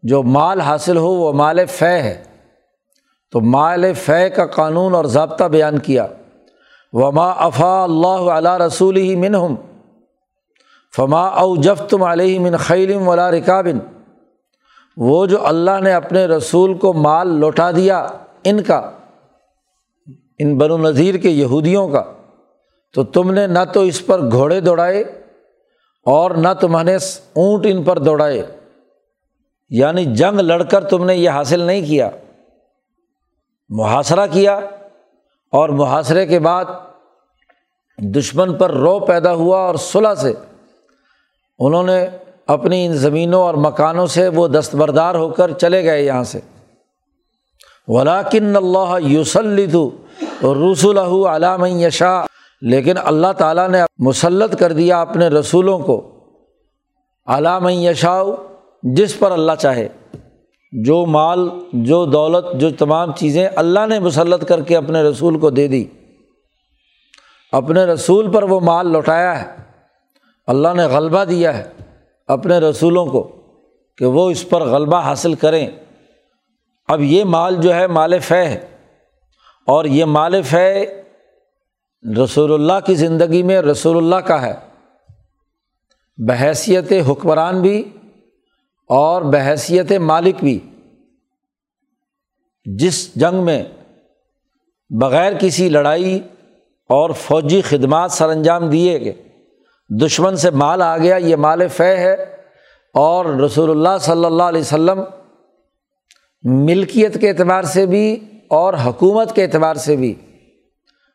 جو 0.04 0.24
مال 0.24 0.62
حاصل 0.62 0.98
ہو، 0.98 1.12
وہ 1.12 1.34
مال 1.34 1.66
فے 1.66 2.02
ہے۔ 2.02 2.24
تو 3.32 3.42
مال 3.42 3.94
فے 3.94 4.30
کا 4.30 4.46
قانون 4.46 4.96
اور 4.96 5.06
ضابطہ 5.06 5.44
بیان 5.44 5.80
کیا۔ 5.80 6.08
وما 6.94 7.30
افا 7.30 7.84
اللہ 7.84 8.08
علیہ 8.08 8.64
رسول 8.64 8.98
ہی 8.98 9.16
منہم 9.16 9.56
فما 10.96 11.28
او 11.28 11.56
جف 11.56 11.90
تم 11.90 12.04
علیہ 12.04 12.40
من 12.40 12.58
خیلم 12.58 13.08
ولا 13.08 13.32
رکابن 13.32 13.80
وہ 14.98 15.26
جو 15.26 15.48
اللہ 15.48 15.80
نے 15.84 15.94
اپنے 15.94 16.26
رسول 16.26 16.78
کو 16.78 16.94
مال 16.94 17.28
لوٹا 17.28 17.72
دیا 17.72 18.08
ان 18.44 18.64
کا، 18.64 18.92
ان 20.40 20.58
بن 20.58 20.72
و 20.72 20.78
نذیر 20.78 21.16
کے 21.16 21.30
یہودیوں 21.30 21.88
کا، 21.88 22.04
تو 22.94 23.04
تم 23.04 23.32
نے 23.32 23.48
نہ 23.48 23.60
تو 23.74 23.82
اس 23.82 24.06
پر 24.06 24.32
گھوڑے 24.32 24.60
دوڑائے 24.60 25.02
اور 26.06 26.32
نہ 26.32 26.48
تمہنے 26.62 26.96
اونٹ 27.34 27.66
ان 27.70 27.84
پر 27.84 28.00
دوڑائے۔ 28.00 28.46
یعنی 29.70 30.06
جنگ 30.06 30.40
لڑ 30.40 30.64
کر 30.64 30.84
تم 30.84 31.06
نے 31.06 31.16
یہ 31.16 31.30
حاصل 31.30 31.60
نہیں 31.60 31.86
کیا۔ 31.86 32.10
محاصرہ 33.70 34.28
کیا 34.32 34.56
اور 35.52 35.70
محاصرے 35.70 36.26
کے 36.26 36.40
بعد 36.40 36.66
دشمن 37.98 38.58
پر 38.58 38.72
رو 38.72 39.00
پیدا 39.00 39.34
ہوا 39.34 39.60
اور 39.60 39.76
صلح 39.76 40.16
سے 40.16 40.34
انہوں 41.60 41.84
نے 41.84 42.08
اپنی 42.48 42.86
ان 42.86 42.94
زمینوں 42.94 43.42
اور 43.42 43.54
مکانوں 43.54 44.08
سے 44.08 44.28
وہ 44.28 44.48
دستبردار 44.48 45.16
ہو 45.16 45.30
کر 45.30 45.52
چلے 45.52 45.84
گئے 45.84 46.06
یہاں 46.06 46.24
سے۔ 46.24 46.40
ولاکن 47.88 48.56
اللہ 48.56 48.96
یوسلط 49.02 49.76
رسول 50.44 50.98
علام 51.28 51.66
یشا 51.66 52.22
لیکن 52.62 52.96
اللہ 53.04 53.32
تعالیٰ 53.38 53.70
نے 53.70 53.82
مسلط 53.98 54.60
کر 54.60 54.72
دیا 54.72 55.02
اپنے 55.02 55.28
رسولوں 55.28 55.80
کو۔ 55.80 56.12
علام 57.26 57.70
یشا 57.70 58.22
جس 58.84 59.20
پر 59.20 59.32
اللہ 59.32 59.52
چاہے۔ 59.60 59.88
جو 60.72 61.06
مال، 61.06 61.50
جو 61.74 62.06
دولت، 62.06 62.60
جو 62.60 62.72
تمام 62.72 63.12
چیزیں 63.12 63.50
اللہ 63.56 63.86
نے 63.90 64.00
مسلط 64.00 64.48
کر 64.48 64.62
کے 64.62 64.78
اپنے 64.78 65.02
رسول 65.02 65.40
کو 65.40 65.50
دے 65.50 65.68
دی۔ 65.68 65.86
اپنے 67.52 67.86
رسول 67.86 68.32
پر 68.32 68.44
وہ 68.44 68.60
مال 68.60 68.88
لوٹایا 68.88 69.42
ہے۔ 69.42 69.56
اللہ 70.48 70.68
نے 70.76 70.84
غلبہ 70.84 71.24
دیا 71.24 71.58
ہے 71.58 71.72
اپنے 72.28 72.58
رسولوں 72.58 73.06
کو 73.06 73.36
کہ 73.98 74.06
وہ 74.06 74.30
اس 74.30 74.50
پر 74.50 74.62
غلبہ 74.62 75.00
حاصل 75.00 75.34
کریں۔ 75.34 75.68
اب 76.88 77.02
یہ 77.02 77.24
مال 77.24 77.56
جو 77.62 77.76
ہے 77.76 77.88
مال 77.88 78.20
فے 78.20 78.46
ہے۔ 78.46 78.68
اور 79.66 79.86
یہ 79.86 80.06
مال 80.06 80.42
فے 80.42 81.02
رسول 82.24 82.54
اللہ 82.54 82.86
کی 82.86 82.96
زندگی 82.96 83.44
میں 83.44 83.62
رسول 83.62 83.98
اللہ 83.98 84.16
کا 84.16 84.42
ہے۔ 84.42 84.56
بحیثیت 86.18 86.94
حکمران 87.10 87.62
بھی 87.62 87.90
اور 88.88 89.22
بحیثیت 89.22 89.92
مالک 89.92 90.36
بھی۔ 90.40 90.60
جس 92.66 93.16
جنگ 93.16 93.46
میں 93.46 93.64
بغیر 94.90 95.34
کسی 95.40 95.70
لڑائی 95.70 96.20
اور 96.90 97.10
فوجی 97.10 97.62
خدمات 97.62 98.12
سر 98.12 98.30
انجام 98.30 98.70
دیے 98.70 99.02
گئے۔ 99.02 99.25
دشمن 99.90 100.36
سے 100.36 100.52
مال 100.52 100.82
آ 100.82 100.98
گیا، 100.98 101.16
یہ 101.16 101.36
مال 101.36 101.68
فے 101.68 101.96
ہے۔ 101.96 102.36
اور 102.94 103.26
رسول 103.26 103.70
اللہ 103.70 103.98
صلی 104.00 104.26
اللہ 104.26 104.44
علیہ 104.44 104.62
وسلم 104.62 105.02
ملکیت 106.44 107.22
کے 107.22 107.30
اعتبار 107.30 107.64
سے 107.64 107.86
بھی 107.86 108.20
اور 108.50 108.74
حکومت 108.86 109.36
کے 109.36 109.44
اعتبار 109.44 109.76
سے 109.76 109.96
بھی 109.96 110.14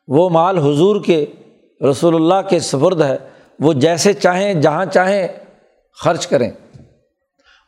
وہ 0.08 0.28
مال 0.28 0.58
حضور 0.58 1.04
کے، 1.04 1.26
رسول 1.90 2.14
اللہ 2.14 2.48
کے 2.48 2.58
سفرد 2.58 3.02
ہے۔ 3.02 3.16
وہ 3.60 3.72
جیسے 3.72 4.12
چاہیں، 4.12 4.54
جہاں 4.54 4.84
چاہیں 4.84 5.28
خرچ 5.92 6.26
کریں۔ 6.26 6.50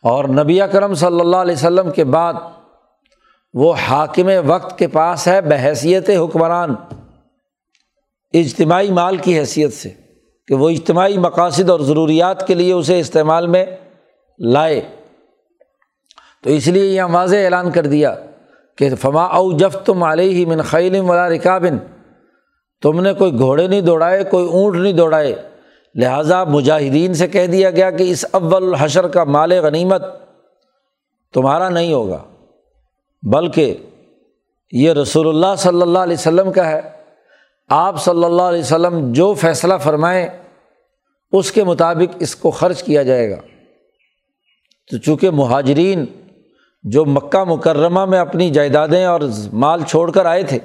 اور 0.02 0.24
نبی 0.24 0.60
کرم 0.72 0.94
صلی 0.94 1.20
اللہ 1.20 1.36
علیہ 1.36 1.54
وسلم 1.54 1.90
کے 1.90 2.04
بعد 2.04 2.34
وہ 3.54 3.74
حاکم 3.88 4.30
وقت 4.46 4.78
کے 4.78 4.88
پاس 4.88 5.28
ہے 5.28 5.40
بحیثیت 5.40 6.10
حکمران، 6.10 6.74
اجتماعی 8.32 8.90
مال 8.90 9.16
کی 9.16 9.38
حیثیت 9.38 9.72
سے۔ 9.72 10.01
کہ 10.48 10.54
وہ 10.54 10.68
اجتماعی 10.68 11.18
مقاصد 11.18 11.70
اور 11.70 11.80
ضروریات 11.80 12.46
کے 12.46 12.54
لیے 12.54 12.72
اسے 12.72 12.98
استعمال 13.00 13.46
میں 13.46 13.64
لائے۔ 14.38 14.80
تو 16.42 16.50
اس 16.50 16.66
لیے 16.66 16.84
یہ 16.84 17.02
واضح 17.02 17.36
اعلان 17.36 17.70
کر 17.70 17.86
دیا 17.86 18.14
کہ 18.78 18.94
فما 18.94 19.24
او 19.24 19.52
جف 19.52 19.76
تم 19.84 20.02
علیہ 20.02 20.30
ہی 20.30 20.44
من 20.44 20.62
خیلم 20.62 21.10
ولا 21.10 21.28
رکابن 21.28 21.78
تم 22.82 23.00
نے 23.00 23.12
کوئی 23.14 23.38
گھوڑے 23.38 23.66
نہیں 23.66 23.80
دوڑائے، 23.80 24.24
کوئی 24.24 24.48
اونٹ 24.48 24.76
نہیں 24.76 24.92
دوڑائے۔ 24.92 25.34
لہٰذا 25.94 26.44
مجاہدین 26.44 27.14
سے 27.14 27.28
کہہ 27.28 27.46
دیا 27.46 27.70
گیا 27.70 27.90
کہ 27.90 28.10
اس 28.10 28.24
اول 28.32 28.64
الحشر 28.64 29.08
کا 29.08 29.24
مال 29.24 29.52
غنیمت 29.52 30.02
تمہارا 31.34 31.68
نہیں 31.68 31.92
ہوگا، 31.92 32.22
بلکہ 33.22 33.74
یہ 34.72 34.92
رسول 34.92 35.28
اللہ 35.28 35.54
صلی 35.58 35.82
اللہ 35.82 35.98
علیہ 35.98 36.16
وسلم 36.18 36.52
کا 36.52 36.70
ہے۔ 36.70 36.80
آپ 37.74 38.04
صلی 38.04 38.24
اللہ 38.24 38.42
علیہ 38.42 38.60
وسلم 38.60 39.12
جو 39.12 39.34
فیصلہ 39.34 39.74
فرمائیں، 39.82 40.26
اس 41.32 41.52
کے 41.52 41.64
مطابق 41.64 42.16
اس 42.20 42.36
کو 42.36 42.50
خرچ 42.50 42.82
کیا 42.82 43.02
جائے 43.02 43.30
گا۔ 43.30 43.36
تو 44.90 44.98
چونکہ 44.98 45.30
مہاجرین 45.30 46.04
جو 46.82 47.04
مکہ 47.04 47.44
مکرمہ 47.44 48.04
میں 48.04 48.18
اپنی 48.18 48.50
جائیدادیں 48.50 49.04
اور 49.04 49.20
مال 49.52 49.82
چھوڑ 49.82 50.10
کر 50.10 50.26
آئے 50.26 50.42
تھے، 50.42 50.58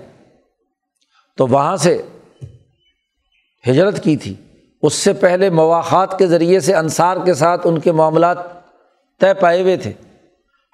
تو 1.37 1.47
وہاں 1.47 1.75
سے 1.75 2.01
ہجرت 3.69 4.03
کی 4.03 4.17
تھی۔ 4.17 4.35
اس 4.81 4.93
سے 4.93 5.13
پہلے 5.13 5.49
مواقع 5.49 6.05
کے 6.05 6.27
ذریعے 6.27 6.59
سے 6.59 6.75
انصار 6.75 7.17
کے 7.25 7.33
ساتھ 7.33 7.67
ان 7.67 7.79
کے 7.79 7.91
معاملات 7.91 8.37
طے 9.19 9.33
پائے 9.33 9.61
ہوئے 9.61 9.77
تھے۔ 9.77 9.91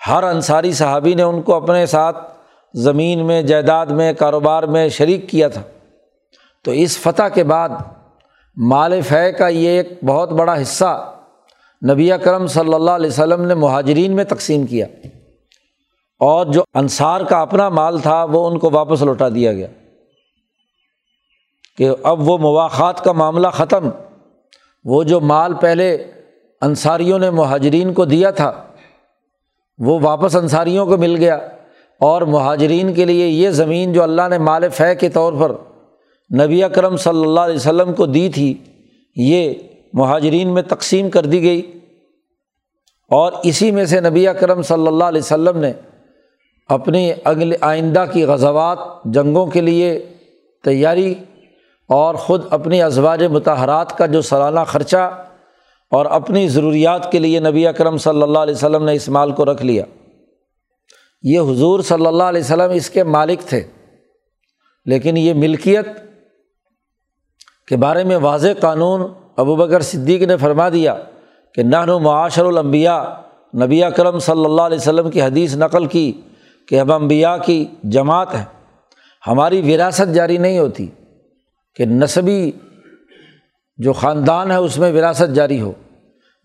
ہر 0.07 0.23
انصاری 0.23 0.73
صحابی 0.73 1.13
نے 1.13 1.23
ان 1.23 1.41
کو 1.41 1.55
اپنے 1.55 1.85
ساتھ 1.85 2.17
زمین 2.73 3.25
میں، 3.25 3.41
جائیداد 3.41 3.85
میں، 3.85 4.13
کاروبار 4.13 4.63
میں 4.63 4.89
شریک 4.89 5.29
کیا 5.29 5.47
تھا۔ 5.47 5.61
تو 6.65 6.71
اس 6.71 6.97
فتح 6.99 7.27
کے 7.33 7.43
بعد 7.43 7.69
مال 8.57 9.01
فے 9.01 9.31
کا 9.31 9.47
یہ 9.47 9.69
ایک 9.69 9.97
بہت 10.05 10.31
بڑا 10.31 10.61
حصہ 10.61 10.91
نبی 11.81 12.09
کرم 12.23 12.47
صلی 12.47 12.73
اللہ 12.73 12.91
علیہ 12.91 13.07
وسلم 13.07 13.45
نے 13.45 13.53
مہاجرین 13.53 14.15
میں 14.15 14.23
تقسیم 14.23 14.65
کیا 14.65 14.85
اور 16.21 16.45
جو 16.45 16.63
انصار 16.73 17.21
کا 17.29 17.39
اپنا 17.41 17.67
مال 17.69 17.99
تھا 17.99 18.23
وہ 18.23 18.47
ان 18.49 18.59
کو 18.59 18.69
واپس 18.71 19.01
لوٹا 19.01 19.29
دیا 19.29 19.53
گیا 19.53 19.67
کہ 21.77 21.89
اب 22.03 22.27
وہ 22.29 22.37
مواقع 22.37 22.91
کا 23.03 23.11
معاملہ 23.11 23.47
ختم، 23.53 23.89
وہ 24.85 25.03
جو 25.03 25.19
مال 25.21 25.53
پہلے 25.61 25.91
انصاریوں 26.61 27.19
نے 27.19 27.29
مہاجرین 27.31 27.93
کو 27.93 28.05
دیا 28.05 28.31
تھا، 28.31 28.51
وہ 29.79 29.99
واپس 29.99 30.35
انصاریوں 30.35 30.85
کو 30.85 30.97
مل 30.97 31.15
گیا 31.15 31.35
اور 32.01 32.21
مہاجرین 32.21 32.93
کے 32.93 33.05
لیے 33.05 33.27
یہ 33.27 33.49
زمین 33.51 33.93
جو 33.93 34.03
اللہ 34.03 34.27
نے 34.29 34.37
مال 34.37 34.69
فے 34.69 34.93
کے 34.95 35.09
طور 35.09 35.33
پر 35.39 35.51
نبی 36.41 36.63
اکرم 36.63 36.97
صلی 36.97 37.21
اللہ 37.21 37.39
علیہ 37.39 37.55
وسلم 37.55 37.93
کو 37.93 38.05
دی 38.05 38.29
تھی، 38.29 38.53
یہ 39.15 39.53
مہاجرین 39.93 40.47
میں 40.47 40.61
تقسیم 40.61 41.09
کر 41.09 41.25
دی 41.25 41.41
گئی۔ 41.41 41.61
اور 43.11 43.31
اسی 43.43 43.71
میں 43.71 43.85
سے 43.85 43.99
نبی 43.99 44.27
اکرم 44.27 44.61
صلی 44.61 44.87
اللہ 44.87 45.03
علیہ 45.03 45.21
وسلم 45.21 45.57
نے 45.57 45.71
اپنی 46.67 47.11
اگلے 47.23 47.55
آئندہ 47.61 48.05
کی 48.13 48.23
غزوات 48.23 48.79
جنگوں 49.05 49.45
کے 49.45 49.61
لیے 49.61 50.05
تیاری 50.63 51.13
اور 51.89 52.15
خود 52.15 52.41
اپنی 52.49 52.81
ازواج 52.81 53.23
متحرات 53.23 53.97
کا 53.97 54.05
جو 54.05 54.21
سالانہ 54.21 54.59
خرچہ 54.67 55.25
اور 55.91 56.05
اپنی 56.05 56.47
ضروریات 56.47 57.11
کے 57.11 57.19
لیے 57.19 57.39
نبی 57.39 57.67
اکرم 57.67 57.97
صلی 57.97 58.21
اللہ 58.21 58.39
علیہ 58.39 58.53
وسلم 58.53 58.83
نے 58.83 58.93
اس 58.93 59.09
مال 59.09 59.31
کو 59.31 59.45
رکھ 59.45 59.65
لیا۔ 59.65 59.83
یہ 61.23 61.39
حضور 61.39 61.79
صلی 61.79 62.05
اللہ 62.05 62.23
علیہ 62.23 62.41
وسلم 62.41 62.71
اس 62.71 62.89
کے 62.89 63.03
مالک 63.03 63.39
تھے، 63.39 63.63
لیکن 64.85 65.17
یہ 65.17 65.33
ملکیت 65.33 65.87
کے 67.67 67.77
بارے 67.77 68.03
میں 68.03 68.17
واضح 68.17 68.47
قانون 68.59 69.01
ابو 69.37 69.55
بکر 69.55 69.81
صدیق 69.81 70.21
نے 70.21 70.37
فرما 70.37 70.69
دیا 70.69 70.95
کہ 71.55 71.63
نہن 71.63 71.89
و 71.89 71.99
معاشر 71.99 72.45
الانبیاء، 72.45 73.03
نبی 73.63 73.83
اکرم 73.83 74.19
صلی 74.19 74.45
اللہ 74.45 74.61
علیہ 74.61 74.77
وسلم 74.77 75.09
کی 75.09 75.21
حدیث 75.21 75.55
نقل 75.55 75.85
کی 75.85 76.11
کہ 76.67 76.79
اب 76.79 76.91
امبیا 76.93 77.37
کی 77.37 77.65
جماعت 77.83 78.33
ہے 78.33 78.43
ہماری 79.27 79.61
وراثت 79.61 80.13
جاری 80.13 80.37
نہیں 80.37 80.59
ہوتی 80.59 80.87
کہ 81.75 81.85
نصبی 81.85 82.51
جو 83.77 83.93
خاندان 83.93 84.51
ہے 84.51 84.55
اس 84.55 84.77
میں 84.77 84.91
وراثت 84.91 85.35
جاری 85.35 85.61
ہو۔ 85.61 85.71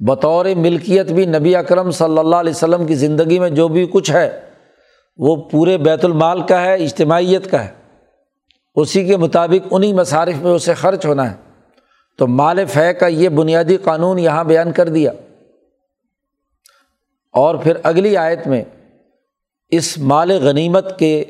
بطور 0.01 0.47
ملکیت 0.57 1.13
بھی 1.13 1.27
نبی 1.27 1.57
اکرم 1.57 1.91
صلی 1.91 2.19
اللہ 2.19 2.37
علیہ 2.37 2.51
وسلم 2.51 2.87
کی 2.87 2.95
زندگی 2.95 3.39
میں 3.39 3.51
جو 3.51 3.69
بھی 3.69 3.87
کچھ 3.93 4.11
ہے، 4.11 4.41
وہ 5.17 5.37
پورے 5.37 5.77
بیت 5.79 6.05
المال 6.05 6.43
کا 6.43 6.61
ہے، 6.63 6.75
اجتماعیت 6.75 7.51
کا 7.51 7.65
ہے۔ 7.65 7.78
اسی 8.75 9.05
کے 9.05 9.17
مطابق 9.17 9.67
انہیں 9.71 9.93
مصارف 9.93 10.43
میں 10.43 10.51
اسے 10.51 10.75
خرچ 10.75 11.07
ہونا 11.07 11.31
ہے۔ 11.31 11.37
تو 12.19 12.27
مال 12.27 12.67
فے 12.67 12.95
کا 12.95 13.07
یہ 13.07 13.29
بنیادی 13.29 13.77
قانون 13.77 14.19
یہاں 14.19 14.45
بیان 14.45 14.73
کر 14.73 14.89
دیا۔ 14.89 15.13
اور 17.33 17.55
پھر 17.55 17.77
اگلی 17.83 18.17
آیت 18.17 18.47
میں 18.47 18.65
اس 19.69 19.99
مال 19.99 20.31
غنیمت 20.31 20.99
کے 20.99 21.25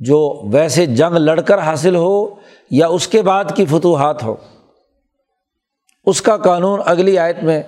جو 0.00 0.42
ویسے 0.52 0.86
جنگ 0.86 1.16
لڑ 1.16 1.40
کر 1.40 1.58
حاصل 1.58 1.96
ہو 1.96 2.34
یا 2.70 2.86
اس 2.86 3.08
کے 3.08 3.22
بعد 3.22 3.44
کی 3.54 3.66
فتوحات 3.66 4.22
ہو۔ 4.22 4.36
اس 6.04 6.22
کا 6.22 6.36
قانون 6.36 6.80
اگلی 6.86 7.18
آیت 7.18 7.42
میں 7.42 7.62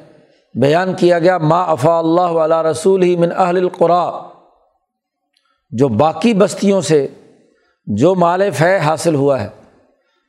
بیان 0.54 0.94
کیا 0.94 1.18
گیا، 1.18 1.38
ما 1.38 1.62
افا 1.62 1.98
اللہ 1.98 2.20
علیہ 2.20 2.62
رسول 2.62 3.02
ہی 3.02 3.16
من 3.16 3.32
اہل 3.32 3.56
القرا۔ 3.56 4.10
جو 5.70 5.88
باقی 5.88 6.34
بستیوں 6.34 6.80
سے 6.80 7.06
جو 7.86 8.14
مال 8.14 8.50
فے 8.50 8.78
حاصل 8.78 9.14
ہوا 9.14 9.40
ہے، 9.40 9.48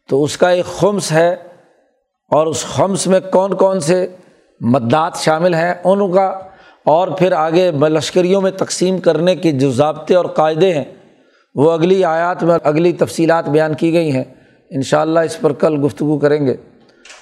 تو 0.10 0.24
اس 0.24 0.38
کا 0.38 0.50
ایک 0.50 0.66
خمس 0.66 1.12
ہے، 1.12 1.36
اور 2.32 2.48
اس 2.48 2.66
خمس 2.66 3.08
میں 3.08 3.20
کون 3.20 3.54
کون 3.54 3.80
سے 3.80 4.08
مدات 4.62 5.16
شامل 5.16 5.54
ہیں، 5.54 5.74
ان 5.84 6.12
کا 6.12 6.40
اور 6.86 7.08
پھر 7.08 7.32
آگے 7.32 7.72
لشکریوں 7.72 8.42
میں 8.42 8.52
تقسیم 8.52 9.00
کرنے 9.00 9.36
کے 9.36 9.52
جو 9.52 9.72
ضابطے 9.72 10.16
اور 10.16 10.26
قاعدے 10.26 10.74
ہیں، 10.74 10.84
وہ 11.56 11.72
اگلی 11.72 12.04
آیات 12.04 12.44
میں 12.44 12.58
اگلی 12.64 12.94
تفصیلات 12.94 13.50
بیان 13.50 13.74
کی 13.74 13.94
گئی 13.94 14.12
ہیں۔ 14.12 14.24
ان 14.70 14.82
شاء 14.82 15.02
اللہ 15.02 15.20
اس 15.20 15.42
پر 15.42 15.54
کل 15.54 15.86
گفتگو 15.86 16.20
کریں 16.20 16.48
گے۔ 16.48 16.56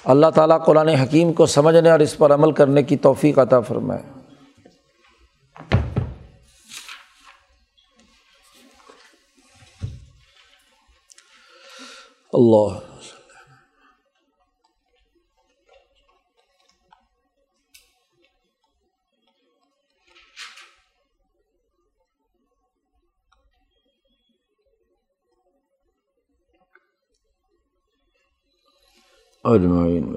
اللہ 0.04 0.26
تعالیٰ 0.34 0.64
قرآن 0.64 0.88
حکیم 0.88 1.32
کو 1.32 1.46
سمجھنے 1.46 1.90
اور 1.90 2.00
اس 2.00 2.18
پر 2.18 2.34
عمل 2.34 2.52
کرنے 2.52 2.82
کی 2.82 2.96
توفیق 2.96 3.38
عطا 3.38 3.60
فرمائے۔ 3.60 4.02
اللہ 12.36 12.74
اجمعین 29.44 30.14